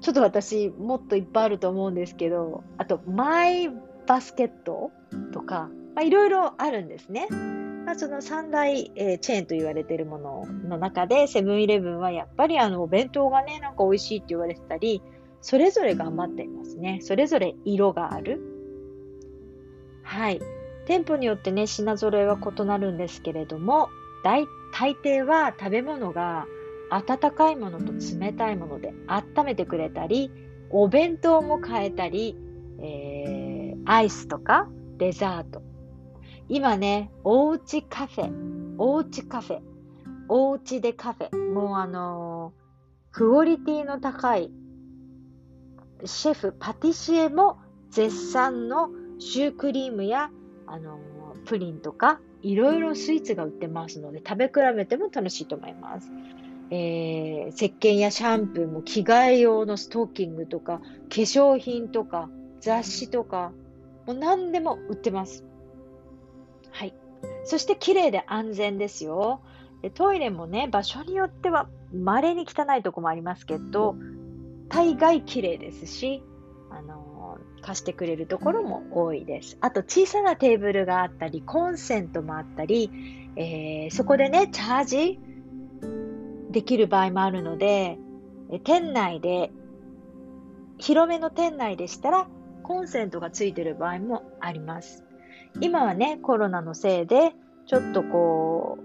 [0.00, 3.70] ちょっと私もっといっぱいあると思うんですけど、あとマイ
[4.06, 4.90] バスケット
[5.32, 7.28] とか、まあ、いろいろあるんですね。
[7.84, 15.02] まあ、その三大、えー、チェーンと言われているものの中で、セブンイレブンはやっぱりあのお弁当がね、なんか美味しいって言われてたり、
[15.42, 17.00] それぞれ頑張っていますね。
[17.02, 18.40] それぞれ色がある。
[20.02, 20.40] はい。
[20.86, 23.88] 店舗によってね、品揃えは異なるんですけれども、
[24.22, 26.46] 大大抵は食べ物が
[26.90, 30.30] 温かいものと冷たいもので温めてくれたり、
[30.70, 32.36] お弁当も買えたり、
[32.80, 35.73] えー、アイスとかデザート。
[36.48, 38.32] 今ね、おうちカフェ、
[38.76, 39.60] おうちカフェ、
[40.28, 41.36] おうちでカフェ。
[41.52, 44.50] もうあのー、クオリティの高い
[46.04, 47.58] シェフ、パティシエも
[47.90, 50.30] 絶賛のシュークリームや、
[50.66, 56.10] あのー、プリンとか、いろいろスイーツが売ってますので、食べ比べても楽しいと思います。
[56.70, 62.28] えー、石鹸やシャンプーも着替え用のストッキングとか、化粧品とか、
[62.60, 63.52] 雑誌とか、
[64.06, 65.46] もう何でも売ってます。
[67.44, 69.40] そして綺麗で安全ですよ。
[69.82, 73.96] でトイレもね、場所によっては稀に汚いとこもありますけど、
[74.68, 76.22] 大概綺麗ですし、
[76.70, 79.58] あのー、貸してくれるところも多いです。
[79.60, 82.90] あと小さなテーブルがあったり、コンセントもあったり、
[83.36, 85.20] えー、そこでね、チャージ
[86.50, 87.98] できる場合もあるので、
[88.64, 89.52] 店内で、
[90.78, 92.28] 広めの店内でしたら、
[92.62, 95.03] コンセントがついてる場合もあります。
[95.60, 97.32] 今はね、コロナのせいで、
[97.66, 98.78] ちょっとこ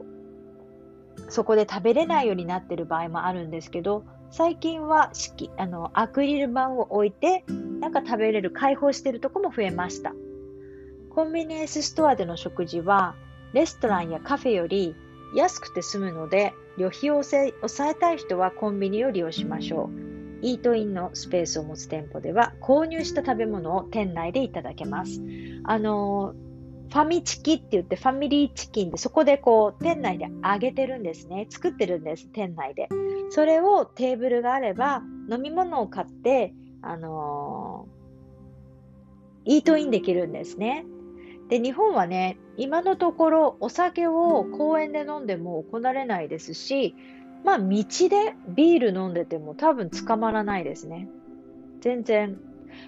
[1.28, 7.44] う、そこで食べれないようになってる場合もあるんですけど、最近は式あのアクリル板を置いて、
[7.80, 10.14] なんか食べれる、開放してるとこも増えました。
[11.10, 13.16] コンビニエンスストアでの食事は、
[13.54, 14.96] レストランやカフェより
[15.36, 20.10] 安くて済むので、旅費を抑えたい人はコンビニを利用しましょう。
[20.42, 25.22] イートインのスペースを持つ店舗では、購入した食べ物を店内でいただけます。
[25.64, 26.34] あの
[26.90, 31.46] ファミチキって言ってファミリーチキンでそこでこう店内で揚げてるんですね。
[31.50, 32.90] 作ってるんです、店内で。
[33.30, 40.86] それをテーブルがあれば飲み物を買って、あのー、イートインできるんですね。
[41.50, 46.96] で、日本はね、今のところお酒を公園で飲んでも行われないですし、
[47.44, 51.08] まあ道でビール飲んでても多分捕まらないですね。
[51.82, 52.40] 全然。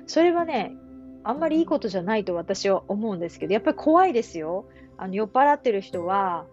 [0.08, 0.76] それはね、
[1.24, 4.66] あんまりいいことじゃないと私は思うんですけど、やっぱり怖いですよ。
[4.98, 6.46] あの酔っ払ってる人は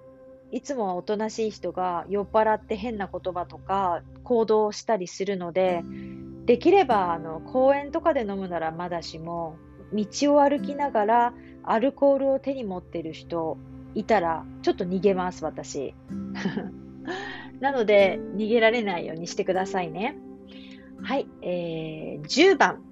[0.50, 5.82] いつもはおとなしい人が酔っ払って変な言葉とか行動したりするので、
[6.46, 9.56] できればあの公園とかで飲むならまだしも、
[9.92, 13.58] 道を歩きながらアルコールを手に持ってる人
[13.94, 15.94] いたら、ちょっと逃げます、私。
[17.60, 20.16] なので、逃げられないようにしてくださいね。
[21.02, 22.82] はい、えー、10番。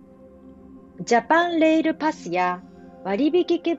[1.01, 2.63] ジャパンレールパスや
[3.05, 3.79] 割引切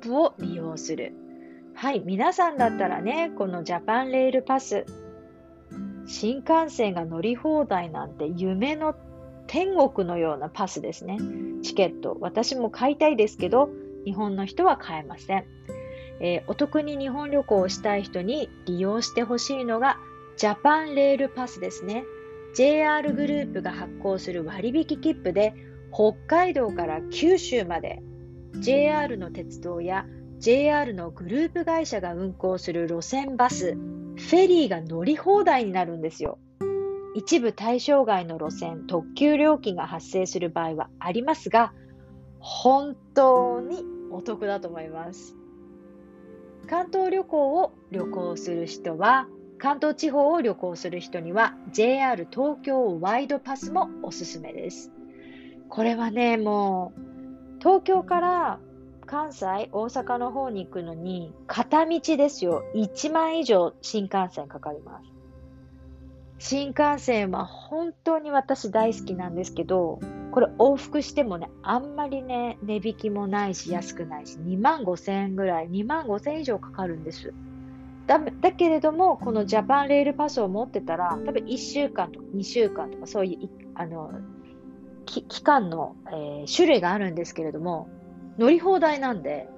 [0.00, 1.14] 符を利用する。
[1.74, 4.86] はい、皆さんだったらね、このジャパンレールパス、
[6.06, 8.94] 新幹線が乗り放題なんて夢の
[9.46, 11.18] 天国のようなパスですね。
[11.62, 12.16] チケット。
[12.20, 13.68] 私も買いたいですけど、
[14.06, 15.44] 日本の人は買えません。
[16.20, 19.98] えー、お得に日本旅行をしたい人に利用してほしいのが
[20.38, 22.04] ジャパンレールパスですね。
[22.54, 25.52] JR グループが発行する割引切符で
[25.96, 28.02] 北海道から九州まで
[28.60, 30.04] JR の鉄道や
[30.38, 36.38] JR のグループ会社が運行する路線バス、フェリーが乗り放題になるんですよ。
[37.14, 41.72] 一部対象外の路線、特急料金が発生する場合はありますが、
[42.40, 45.34] 本当にお得だと思います。
[46.68, 54.92] 関東旅行を旅行する人は、関東地方を旅行する人には JR 東京ワイドパスもおすすめです。
[55.68, 57.00] これはね、もう
[57.58, 58.58] 東京から
[59.06, 62.64] 関西、大阪の方に行くのに片道ですよ。
[62.74, 65.16] 1万以上新幹線かかります。
[66.38, 70.00] 新幹線は本当に私大好きなんですけど、
[70.32, 77.32] これ往復してもね、あんまりね、値引きもないし安くないし、2万5千円ぐらい、2万5千円以上かかるんです。
[78.06, 84.12] だだけれども、このジャパンレールパスを持ってたら、多分1週間とか2週間とかそういうあの
[85.06, 87.88] 期間の、えー、種類があるんですけれども、
[88.38, 89.48] 乗り放題なんで、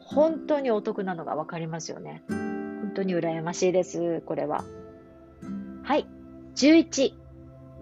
[0.00, 2.22] 本当にお得なのが分かりますよね。
[2.28, 4.64] 本当に羨ましいです、これは。
[5.82, 6.06] はい。
[6.56, 7.14] 11、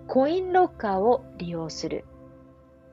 [0.07, 2.05] コインロッカーを利用する。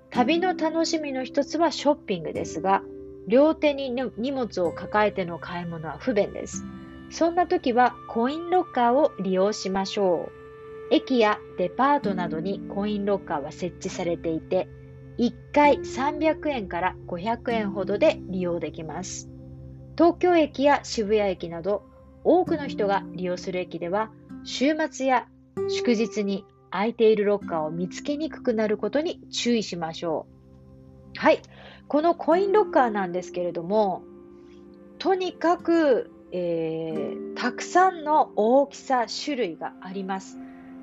[0.10, 2.82] 旅の楽しみの一つはショッピングですが、
[3.28, 6.64] 両手に荷物を抱えての買い物は不便です。
[7.12, 10.39] そんな時はコインロッカーを利用しましょう。
[10.92, 14.68] 駅やデパートなどにコインロッカーは設置されていて、
[15.18, 19.30] 1回300円から500円ほどで利用できます。
[19.98, 21.84] 東京駅や渋谷駅など
[22.24, 24.12] 多くの人が利用する駅では
[24.46, 25.28] 週末や
[25.68, 30.26] 祝日に空いているロッカーを見つけにくくなることに注意しましょ
[31.16, 31.20] う。
[31.20, 31.42] はい。
[31.88, 34.04] このコインロッカーなんですけれども、
[35.00, 40.38] とにかく、えー、たくさんの大きさ、種類があります。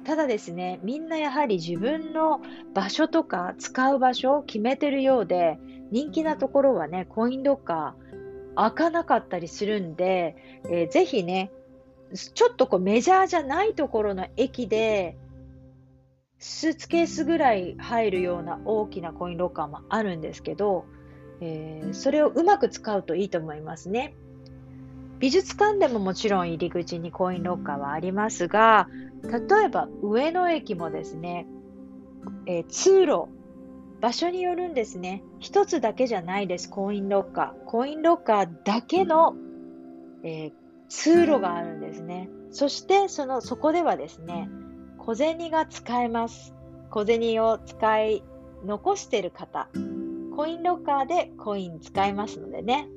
[0.07, 2.41] ただですね、みんなやはり自分の
[2.73, 5.59] 場所とか使う場所を決めてるようで、
[5.91, 10.37] 人気なところはね、コインロッカー開かなかったりするんで、
[10.71, 11.51] えー、ぜひね、
[12.35, 15.17] ちょっとこうメジャーじゃないところの駅で、
[16.39, 20.85] スーツケースぐらい入るような大きなコインロッカーもあるんですけど、
[21.41, 24.15] えー、それをうまく使うといいと思いますね。
[25.19, 28.89] 美術館でももちろん入り口にコインロッカーはありますが、
[29.23, 31.47] 例えば上野駅もですね、
[32.47, 33.29] えー、通路、
[34.01, 35.23] 場所によるんですね。
[35.39, 37.65] 一つだけじゃないです、コインロッカー。
[37.65, 39.35] コインロッカーだけの、
[40.23, 40.53] えー、
[40.89, 42.29] 通路があるんですね。
[42.51, 44.49] そしてそのそこではですね、
[44.99, 46.55] 小銭が使えます。
[46.91, 48.23] 小銭を使い
[48.65, 49.69] 残している方、
[50.37, 52.89] コインロッカーでコイン使えますのでね。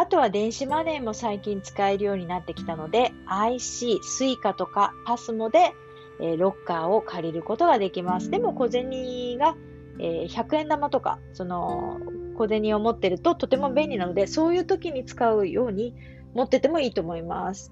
[0.00, 5.74] あとは電子マネーも最近使えるようになってきたので、IC、Suica とか PASMO で、
[6.22, 8.30] えー、ロッカーを借りることができます。
[8.30, 9.58] でも小銭が、
[9.98, 12.00] えー、100円玉とか、その
[12.34, 15.94] 小銭を持ってるととても便利なので、そういう時に使うように
[16.32, 17.70] 持っててもいいと思います。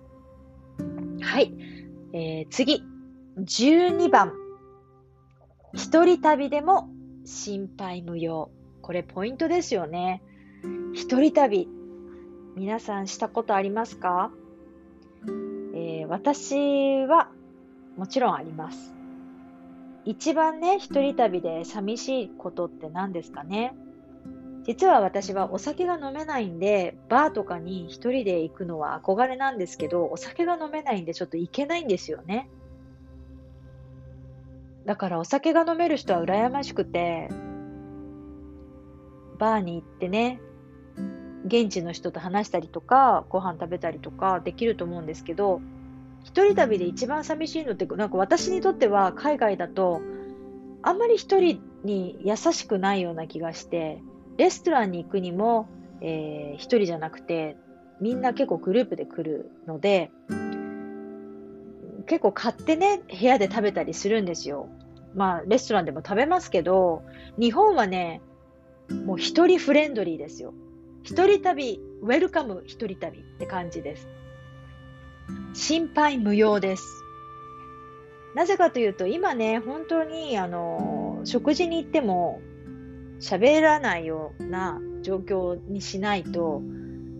[1.23, 1.55] はい。
[2.13, 2.85] えー、次。
[3.39, 4.35] 12番。
[5.73, 6.91] 一人旅でも
[7.25, 8.51] 心配無用。
[8.83, 10.23] これポイントですよね。
[10.93, 11.78] 一人旅。
[12.59, 14.33] 皆さんしたことありますか、
[15.75, 17.31] えー、私は
[17.97, 18.93] もちろんあります。
[20.05, 23.77] 一番ね、一人旅で寂しいことって何ですかね？
[24.65, 32.51] 実は私はお酒が飲めないんで、バーとかに一人で行くのは憧れなんですけど、お酒が飲めないんでちょっと行けないんですよね。
[34.85, 37.29] だからお酒が飲める人は羨ましくて、
[39.39, 40.41] バーに行ってね、
[41.49, 45.61] 現地の人と話したりとか、ご飯食べたりとかできると思うんですけど、
[46.25, 50.01] 一人旅で一番寂しいのって、なんか私にとっては海外だと、
[50.83, 54.01] あんまり一人に優しくないような気がして、
[54.37, 55.69] レストランに行くにも、
[56.01, 57.57] えー、一人じゃなくて、
[58.01, 60.11] みんな結構グループで来るので、
[62.07, 64.69] 結構買ってね、部屋で食べたりするんですよ。
[65.15, 67.03] まあ、レストランでも食べますけど、
[67.39, 68.21] 日本はね、
[69.05, 70.55] もう一人フレンドリーですよ。
[71.09, 74.07] 一人旅、ウェルカム一人旅って感じです。
[75.55, 76.85] 心配無用です。
[78.35, 82.43] なぜかというと、今ね、本当に、あの、食事に行っても、
[83.21, 86.61] 喋らないような状況にしないと、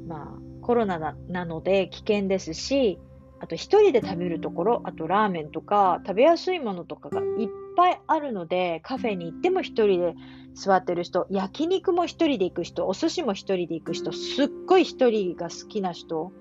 [0.07, 2.99] まあ、コロナなので危険ですし、
[3.41, 10.15] あと一人で食べるところ、あとラーメンとか食べやすいものとかがいっぱいあるので、カフェに行っても一人で
[10.55, 16.33] 座ってる人、焼肉も一人で行く人、お寿司も一人で行く人、すっごい一人が好きな人、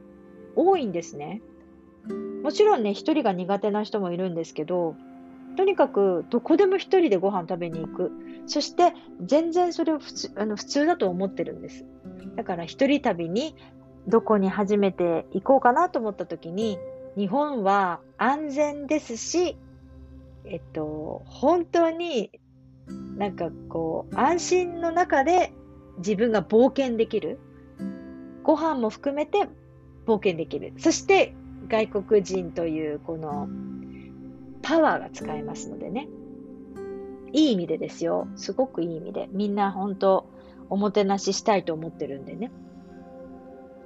[0.56, 1.41] 多いんですね。
[2.43, 4.95] もちろんね、一人が苦手な人もいるんですけど、
[5.56, 8.12] とにかくどこでも一人でご飯食べに行く。
[8.45, 8.93] そして
[9.26, 11.86] 全然それを普通あの普通だと思ってるんです。
[12.36, 13.56] だから一人旅に
[14.08, 16.80] どこに初めて行こうかなと思った時に
[17.16, 19.58] 日本は安全ですし、
[20.45, 22.32] えっと、本当に
[23.18, 25.51] なんかこう安心の中で
[25.97, 27.39] 自分が冒険できる。
[28.43, 29.49] ご飯も含めて
[30.05, 30.74] 冒険できる。
[30.78, 31.34] そして
[31.68, 33.49] 外国人というこの
[34.62, 36.08] パワーが使えますのでね。
[37.34, 38.28] いい意味でですよ。
[38.36, 39.28] すごくいい意味で。
[39.32, 40.30] みんな本当、
[40.70, 42.51] おもてなししたいと思ってるんでね。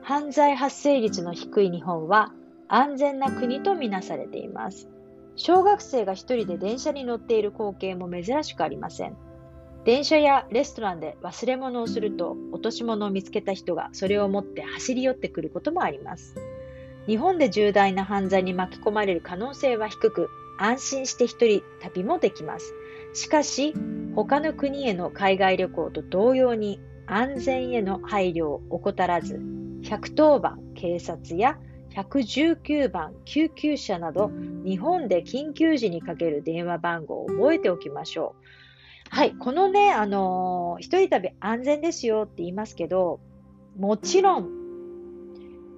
[0.04, 2.34] 犯罪発生率の低い日本は
[2.68, 4.90] 安全な国とみなされています。
[5.36, 9.16] 小学生が一人で電車に乗っている光景も珍しくありません。
[9.86, 16.36] 電車やレストランで忘れ物をすると落とし物を見つけた人がそれを持って走り寄ってくることもあります。
[17.08, 22.74] 日本で重大な犯罪に巻き込まれる可能性は低く、安心して一人旅もできます。
[23.14, 23.74] しかし、
[24.16, 29.42] 他の国への海外旅行と同様に安全への配慮を怠らず、
[29.92, 31.58] 110番警察や
[31.96, 34.32] 119番救急車など
[34.64, 38.46] 日本で緊急時にかける電話番号を覚えておきましょう。
[39.10, 43.20] はい、このね、あのー、一人旅安全ですよって言いますけど、
[43.78, 44.50] もちろん、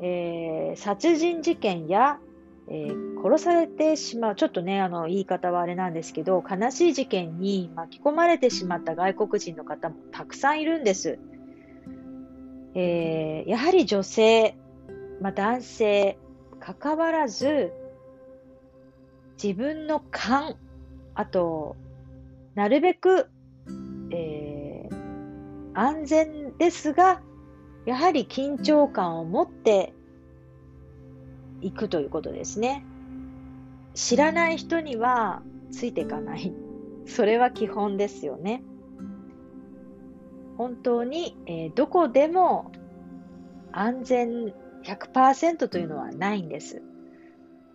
[0.01, 2.19] えー、殺人事件や、
[2.67, 11.17] えー、殺されてしまう、ちょっとね、あの、言い方はあれなんですけど、悲しい事件に巻き込まれてしまった外国人の方もたくさんいるんです。
[12.75, 14.55] えー、やはり女性、
[15.21, 16.17] まあ、男性、
[16.59, 17.71] 関わらず、
[19.41, 20.55] 自分の勘、
[21.13, 21.75] あと、
[22.55, 23.29] なるべく、
[24.11, 24.95] えー、
[25.73, 27.21] 安全ですが、
[27.85, 29.93] やはり緊張感を持って
[31.61, 32.85] いくということですね。
[33.93, 36.53] 知らない人にはついていかない。
[37.05, 38.63] それは基本ですよね。
[40.57, 42.71] 本当に、えー、どこでも
[43.71, 46.81] 安全100%というのはないんです。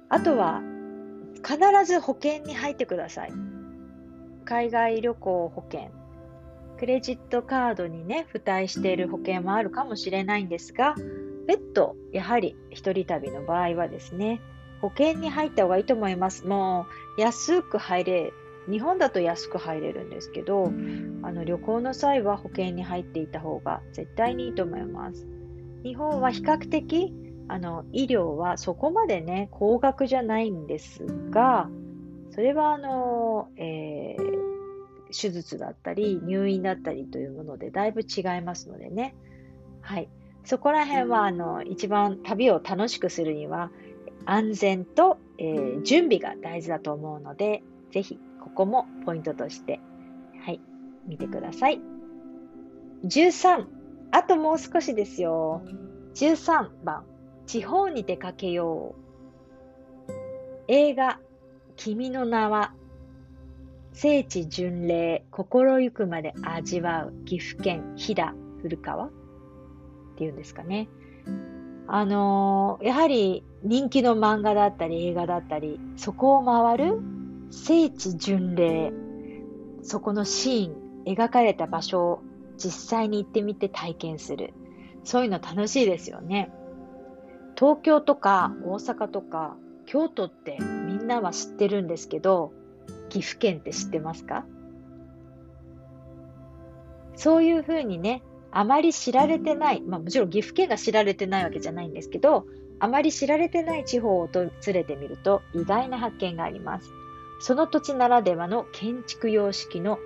[0.08, 0.62] あとは、
[1.36, 3.32] 必ず保険に入ってください。
[4.44, 5.90] 海外旅行保険、
[6.78, 10.94] クレジットカードにね、付帯している保険もあるかもしれないんですが、
[11.46, 14.40] 別途、やはり一人旅の場合はですね、
[14.80, 16.46] 保険に入った方がいいと思います。
[16.46, 18.32] もう、安く入れ、
[18.70, 20.72] 日本だと安く入れるんですけど、
[21.22, 25.26] あの旅行の際は保険に入っていた方が絶対にいいと思います。
[25.82, 27.14] 日本は比較的
[27.48, 31.70] あの医療はそこまでね、高額じゃないんですが、
[32.30, 34.26] それはあの、えー、
[35.08, 39.14] 手術だったり入院だったりというものでだいぶ違いますのでね。
[39.80, 40.08] はい。
[40.44, 43.70] そこら辺はあの一番旅を楽しくするには
[44.24, 48.18] 安全と、えー、準備が大事だと思うので、ぜひ
[48.48, 49.80] ここもポイントとして、
[50.44, 50.60] はい、
[51.06, 51.80] 見てください。
[53.04, 53.66] 13、
[54.10, 55.62] あともう少しですよ。
[56.14, 57.04] 13番、
[57.46, 60.12] 地方に出かけよう。
[60.68, 61.20] 映画、
[61.76, 62.72] 君の名は、
[63.92, 68.32] 聖地巡礼、心ゆくまで味わう、岐阜県飛騨
[68.62, 69.06] 古川？
[69.06, 69.10] っ
[70.16, 70.88] ていうんですかね。
[71.86, 77.00] あのー、やはり人気の漫画だったり映画だったり、そこを回る
[77.50, 78.92] 聖地巡礼、
[79.82, 82.22] そこのシーン、描かれた場所を
[82.56, 84.52] 実際に行ってみて体験する。
[85.04, 86.52] そういうの楽しいですよね。
[87.56, 92.52] 東京とか大阪とか京都ってみんなは知ってるんですけど、
[93.08, 94.44] 岐阜県って知ってますか？
[97.16, 102.44] そういうふうにね、あまり知られてない、まあもちろん岐阜県が知られてないわけじゃないんですけど、
[102.80, 106.92] あまり知られてない地方を訪れてみると意外な発見があります。
[107.38, 109.98] その土地ならではの建築様式の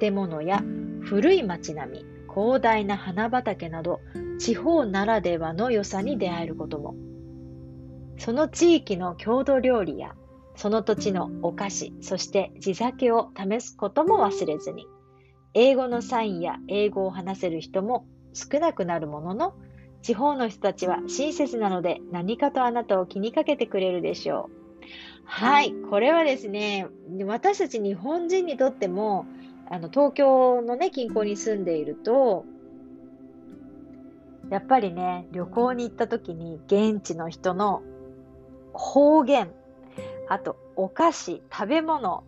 [0.00, 0.62] 建物や
[1.02, 4.00] 古い街並み、広大な花畑など
[4.38, 6.94] 地方ならではの良さに出会えることも。
[8.18, 10.14] その地域の郷土料理や、
[10.56, 14.86] その土地のお菓子、そして地酒を試すことも忘れずに、
[15.52, 19.54] 英語のサインや英語を話せる人も少なくなるものの、
[20.02, 24.63] 地方の人たちは親切なので何かとあなたを気にかけてくれるでしょう。
[25.24, 26.86] はい、これはですね、
[27.26, 29.26] 私たち日本人にとっても、
[29.70, 32.44] あの東京のね、近郊に住んでいると、
[34.50, 37.82] やっぱりね、旅行に行った時に現地の人の
[38.72, 39.50] 方言、
[40.28, 42.24] あとお菓子、食べ物。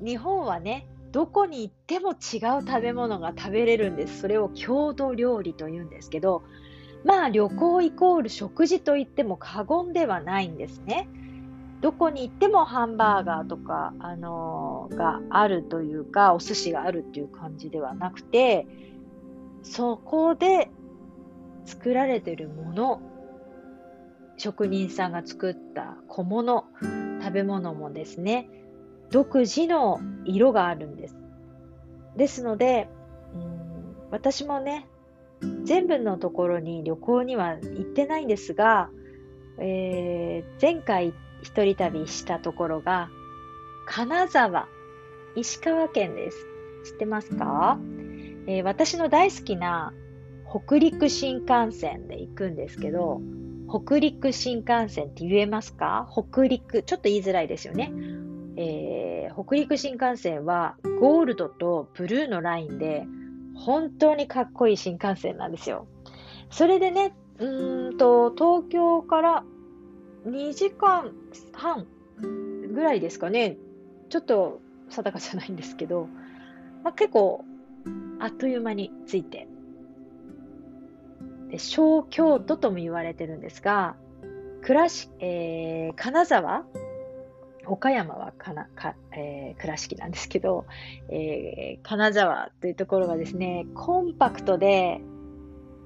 [0.00, 4.20] 日本はね、どこに行っても違う食べ物が食べれるんです。
[4.20, 6.44] それを郷土料理と言うんですけど、
[7.04, 11.08] まあ旅行イコール食事と言っても過言ではないんですね。
[11.80, 18.66] どこに行ってもハンバーガーとか、あのー、があるというか、お寿司があるっていう感じではなくて、
[19.62, 20.70] そこで
[21.64, 23.00] 作られてるもの
[24.38, 26.64] 職人さんが作った小物、
[27.20, 28.48] 食べ物もですね、
[29.10, 31.16] 独自の色があるんです。
[32.16, 32.88] ですので、
[33.34, 33.58] うん
[34.10, 34.88] 私もね、
[35.64, 38.90] 全部のところに旅行には行ってないんですが、
[39.58, 41.12] えー、前回
[41.48, 43.08] 一人旅したところが、
[43.86, 44.68] 金沢、
[45.34, 46.46] 石川県です。
[46.84, 47.78] 知ってますか、
[48.46, 49.94] えー、私の大好きな
[50.46, 53.22] 北陸新幹線で行くんですけど、
[53.66, 56.06] 北陸新幹線って言えますか？
[56.12, 56.82] 北陸。
[56.82, 57.92] ちょっと言いづらいですよね。
[58.56, 63.06] えー、北陸新幹線はゴールドとブルーのラインで
[63.54, 65.86] 本当にかっこいい新幹線なんですよ。
[66.50, 69.44] それでね、うーんと、東京から
[70.30, 71.12] 2時間
[71.52, 71.86] 半
[72.72, 73.56] ぐらいですかね。
[74.10, 74.60] ちょっと
[74.90, 76.08] 定かじゃないんですけど、
[76.82, 77.44] まあ、結構
[78.20, 79.48] あっという間に着いて。
[81.50, 83.96] で小京都とも言われてるんですが、
[84.62, 86.66] 倉敷、えー、金沢？
[87.66, 90.66] 岡山はかなか、えー、倉敷なんですけど、
[91.10, 95.00] えー、金沢というところがですね、コンパクトで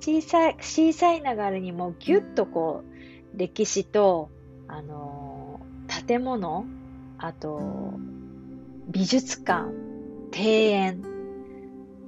[0.00, 3.01] 小さい、小さいながらにもぎゅっとこう、
[3.34, 4.30] 歴史と、
[4.68, 6.66] あのー、建物、
[7.18, 7.94] あと、
[8.88, 9.72] 美術館、
[10.32, 11.04] 庭園、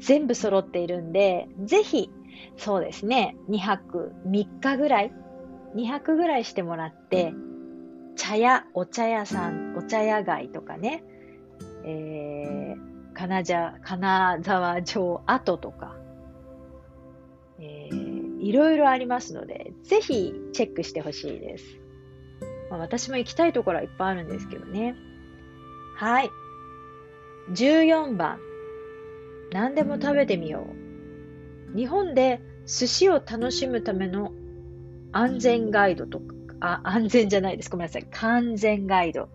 [0.00, 2.10] 全部揃っているんで、ぜひ
[2.56, 5.12] そうですね、2泊3日ぐらい、
[5.74, 7.32] 2泊ぐらいしてもらって、
[8.16, 11.02] 茶屋、お茶屋さん、お茶屋街とかね、
[11.84, 15.96] えー、金沢金沢城跡とか、
[17.58, 18.03] えー、
[18.45, 21.64] いろいろありますので、ぜひチェックしてほしいです。
[22.70, 24.95] まあ、私も行きたいところはいっぱいあるんですけどね。
[25.97, 26.30] はい。
[27.53, 28.38] 14番。
[29.51, 30.66] 何でも食べてみよ
[31.74, 31.76] う。
[31.76, 34.32] 日本で寿司を楽しむための
[35.12, 37.70] 安全ガイドとか、あ、安全じゃないです。
[37.70, 38.07] ごめんなさい。
[38.11, 39.30] 完全ガイド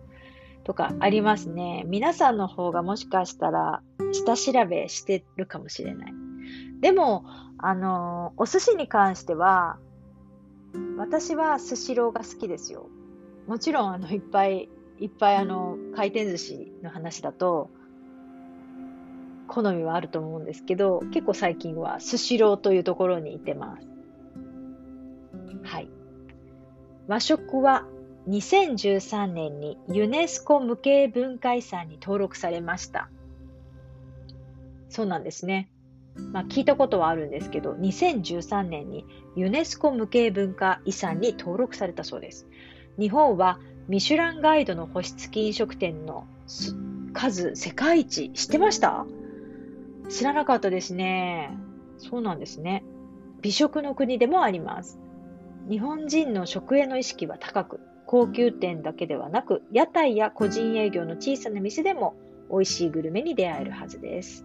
[0.62, 1.82] とかありますね。
[1.88, 3.82] 皆さんの方がもしかしたら
[4.12, 6.19] 下調べしてるかもしれない。
[6.80, 7.24] でも、
[7.58, 9.78] あの、お寿司に関しては、
[10.96, 12.88] 私はスシローが好きですよ。
[13.46, 14.68] もちろん、あの、いっぱい、
[14.98, 17.70] いっぱいあの、回転寿司の話だと、
[19.46, 23.86] 好みはあると思うんですけど、結構最近はスシローというところにいてます。
[25.64, 25.90] はい。
[27.08, 27.84] 和食は
[28.28, 33.10] 2013年にユネスコ無形文化遺産に登録されました。
[34.88, 35.68] そうなんですね。
[36.32, 39.04] まあ聞いたことはあるんですけど、2013年に
[39.36, 42.46] ユネスコ無形文化遺産に登録されたそうです。
[42.98, 43.58] 日本は
[43.88, 46.26] ミシュランガイドの星付き飲食店の
[47.12, 49.06] 数世界一知ってました？
[50.08, 51.56] 知らなかったですね。
[51.98, 52.84] そうなんですね。
[53.40, 54.98] 美食の国でもあります。
[55.68, 62.16] 日本人の食への意識は高く、高級店だけではなく、屋台や個人営業の小さな店でも
[62.50, 64.44] 美味しいグルメに出会えるはずです。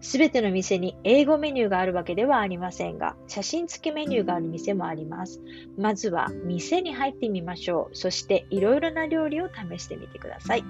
[0.00, 5.40] すべての店に英語メニューがあるわけではありませんが、写真付きメニューがある店もあります。
[5.78, 7.96] まずは店に入ってみましょう。
[7.96, 10.64] そしていろいろな料理を試してみてください。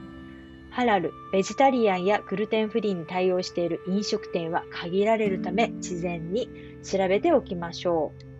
[0.71, 6.51] ハラル、ベジタリアンやグルテンフリーに対応している飲食店は限られるため、事前に
[6.83, 8.36] 調べておきましょう。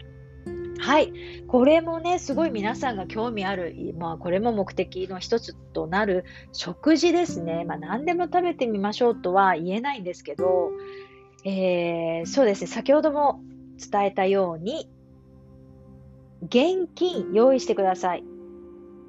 [0.79, 1.13] はい。
[1.49, 7.65] これもね、すごい皆さんが興味ある、まあ、これも目的の一つとなる食事ですね。
[7.65, 10.71] まあ、何でも食べてみましょうとは言えないんですけど、
[11.45, 13.41] えー、そうですね、先ほども
[13.91, 14.89] 伝えたように、
[16.43, 18.25] 現金用意してください。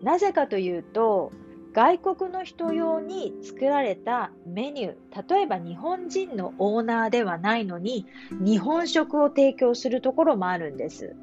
[0.02, 1.32] なぜかというと、
[1.74, 11.16] 外国の人用に作られたメニュー、例えば日本人のオーナーではないのに、日本食を提供するところもあるんです。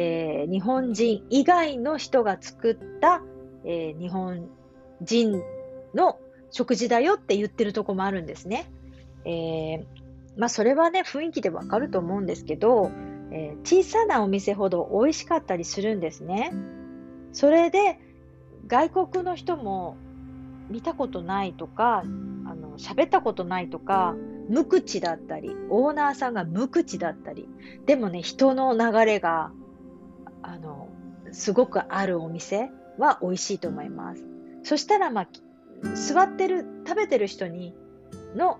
[0.00, 3.20] えー、日本人以外の人が作った、
[3.66, 4.48] えー、日本
[5.02, 5.42] 人
[5.94, 6.18] の
[6.50, 8.70] 食事だよって言ってるとこもあるんですね。
[9.26, 9.84] えー、
[10.38, 12.90] まあそれはね、雰囲気でわかると思うんですけど、
[13.30, 16.52] え小さなお店ほど美味しかったりするんですね。
[17.32, 17.98] それで、
[18.66, 19.98] 外国の人も
[20.70, 24.16] 見たことないとか、あの、喋ったことないとか、
[24.48, 27.48] 無口だったり、オーナーさんが無口だったり、
[27.84, 29.52] でもね、人の流れが、
[30.42, 30.88] あの、
[31.32, 34.24] すごくあるお店は美味しいと思います。
[34.62, 35.28] そしたら、まあ、
[35.94, 37.74] 座ってる、食べてる人に、
[38.34, 38.58] の、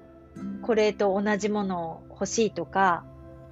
[0.62, 3.04] これと同じものを欲しいとか、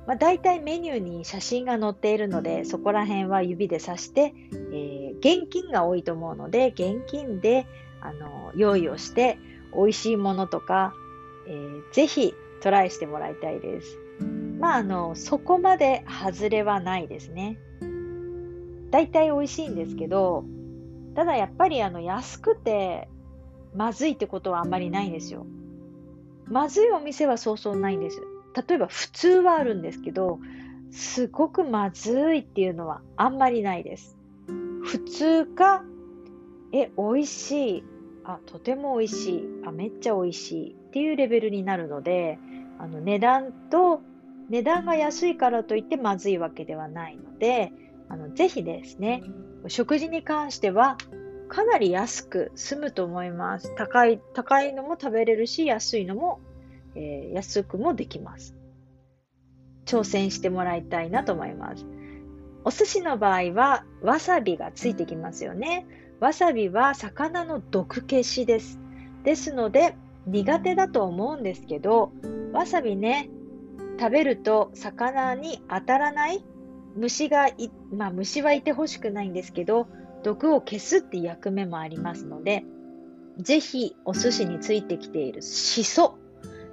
[0.07, 4.33] まあ、大体メニューに写真が載っているので、そこら辺は指で指して、
[4.73, 7.67] えー、現金が多いと思うので、現金で
[8.01, 9.39] あの用意をして、
[9.75, 10.95] 美味しいものとか、
[11.47, 13.99] えー、ぜひトライしてもらいたいです。
[14.59, 17.59] まあ、あの、そこまで外れはないですね。
[18.91, 20.45] 大体美味しいんですけど、
[21.15, 23.09] ただやっぱりあの安くて
[23.75, 25.47] まずいってことはあんまりないんですよ。
[26.47, 28.21] まずいお店はそうそうないんです。
[28.69, 30.39] 例えば普通はあるんですけど、
[30.91, 34.17] すごくまずいっていうのはあんまりないです。
[34.83, 35.85] 普通か、
[36.73, 37.85] え、美味しい。
[38.25, 39.45] あ、とても美味しい。
[39.67, 42.39] あ、めっちゃ美味しいっていうレベルになるので、
[42.79, 44.01] あの値段と、
[44.49, 47.73] 値段が安いからといってまずいわけではないので、
[48.09, 49.23] あのぜひですね、
[49.67, 50.97] 食事に関しては
[51.49, 53.75] かなり安く済むと思います。
[53.75, 56.41] 高い、高いのも食べれるし、安いのも、
[56.95, 58.55] えー、安くもできます。
[59.87, 61.87] 挑戦してもらいたいなと思います。
[62.65, 65.87] お寿司の場合は、わさびがついてきますよね。
[66.21, 68.79] わさびは魚の毒消しです。
[69.25, 69.95] ですので、
[70.27, 72.13] 苦手だと思うんですけど、
[72.53, 73.31] わさびね、
[73.99, 76.45] 食べると魚に当たらない
[76.99, 79.87] 虫がい、まあ虫はいてほしくないんですけど、
[80.23, 82.65] 毒を消すって役目もありますので、
[83.39, 86.19] ぜひお寿司についてきているしそ、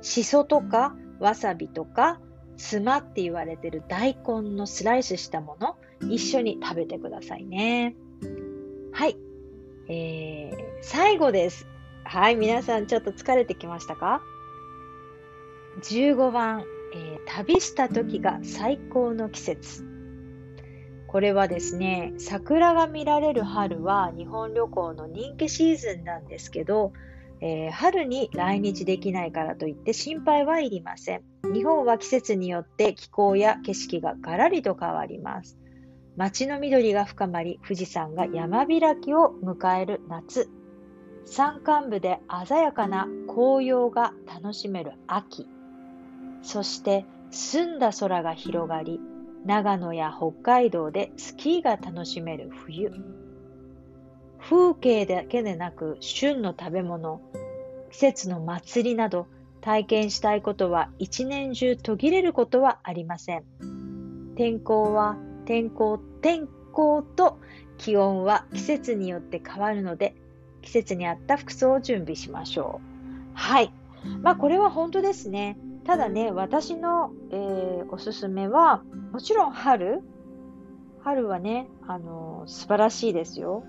[0.01, 2.19] しそとかわさびとか、
[2.57, 5.77] つまって言われてる大根のスライスしたもの、
[6.09, 7.95] 一緒に食べてくださいね。
[8.91, 9.17] はい。
[9.87, 11.67] えー、最後です。
[12.03, 14.21] はい、皆さんちょっと疲れてきましたか
[15.81, 16.63] ?15 番、
[16.93, 19.94] えー、旅した時が最高の季節。
[21.15, 26.91] これはですね、桜が見られる春は日本旅行の人気シーズンなんですけど、
[27.39, 31.23] えー、春に来日できないからといって心配はいりません。
[31.53, 35.57] 日本は季節によって気候や景色がガラリと変わります。
[36.17, 40.49] 街の緑が深まり、富士山が山開きを迎える夏。
[41.23, 45.47] 山間部で鮮やかな紅葉が楽しめる秋。
[46.41, 48.99] そして澄んだ空が広がり、
[49.45, 52.91] 長野や北海道でスキーが楽しめる冬。
[54.39, 57.21] 風景だけでなく旬の食べ物、
[57.91, 59.27] 季節の祭りなど
[59.61, 63.43] 体験したいことは一年中途切れることはありません。
[64.35, 65.15] 天候は
[65.45, 67.39] 天候、天候と
[67.77, 70.15] 気温は季節によって変わるので、
[70.63, 73.35] 季節に合った服装を準備しましょう。
[73.35, 73.71] はい。
[74.21, 75.57] まあ、これは本当ですね。
[75.85, 80.01] ただね、私の、えー、おすすめは、もちろん春。
[81.01, 83.63] 春はね、あのー、素晴らしいですよ。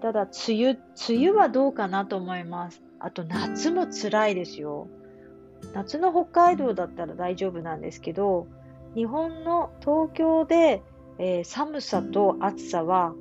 [0.00, 0.70] ただ、梅雨、
[1.08, 2.82] 梅雨はどうかなと思います。
[3.00, 4.88] あと、夏も辛いですよ。
[5.72, 8.46] 夏の北海道だったら大丈夫なんですけど、
[8.94, 10.82] 日本の東京で、
[11.18, 13.12] えー、寒さと暑さは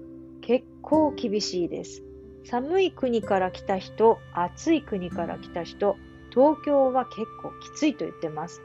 [0.41, 2.03] 結構厳しいです。
[2.45, 5.95] 寒い国から来た人、暑い国から来た人、
[6.33, 8.63] 東京は結構きついと言ってます。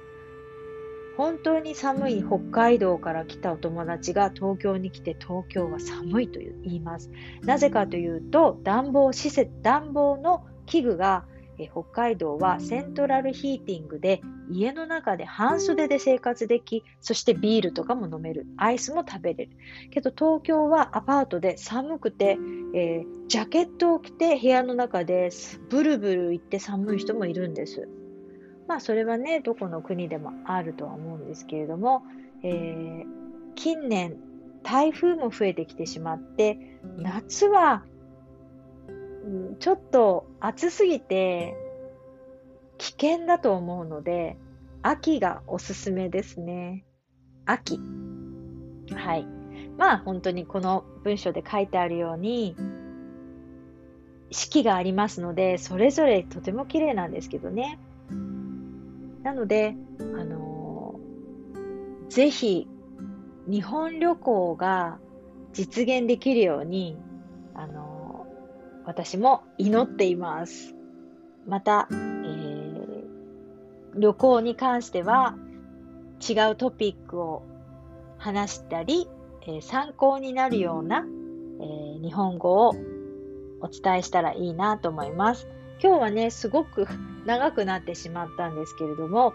[1.18, 7.10] 本当に寒い北海道から来たお友達が東京に来て東京は寒いと言います。
[7.42, 11.26] なぜかというと暖房施設、暖房の器具が
[11.58, 18.46] え北海道はセントラルヒーティングで家の中で半袖で生活でき、そしてビールとかも飲める。
[18.56, 19.50] アイスも食べれる。
[19.90, 22.38] けど東京はアパートで寒くて、
[22.74, 25.30] えー、ジャケットを着て部屋の中で
[25.68, 27.88] ブルブル行って寒い人もいるんです。
[28.66, 32.02] まあそれはね、どこの国でもあるとは思うんですけれども、
[32.42, 33.04] えー、
[33.54, 34.16] 近年
[34.62, 36.58] 台風も増えてきてしまって、
[36.96, 37.82] 夏は
[39.58, 41.56] ちょっと暑すぎて
[42.78, 44.36] 危険だと思うので、
[44.82, 46.84] 秋がおすすめですね。
[47.44, 47.78] 秋。
[48.94, 49.26] はい。
[49.76, 52.56] まあ本当にこの文章で書いてあるように、
[54.30, 57.78] 四季がありますので、それぞれとても綺麗なんですけどね。
[59.22, 62.68] なので、あのー、ぜひ
[63.46, 64.98] 日本旅行が
[65.52, 66.96] 実現できるように、
[67.54, 67.97] あのー
[68.88, 70.74] 私も祈っています。
[71.46, 73.04] また、えー、
[73.98, 75.36] 旅行に関しては
[76.26, 77.42] 違うトピックを
[78.16, 79.06] 話したり、
[79.46, 81.04] え、参考になるような、
[81.60, 82.70] えー、日本語を
[83.60, 85.48] お伝えしたらいいなと思います。
[85.82, 86.86] 今日はね、すごく
[87.26, 89.34] 長くなってしまったんですけれども、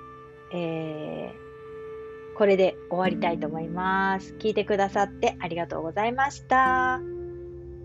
[0.52, 4.34] えー、これで終わりたいと思います。
[4.40, 7.13] 聞いてくださってありがとうございました。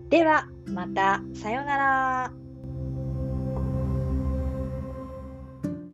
[0.09, 2.38] では、また、さようなら。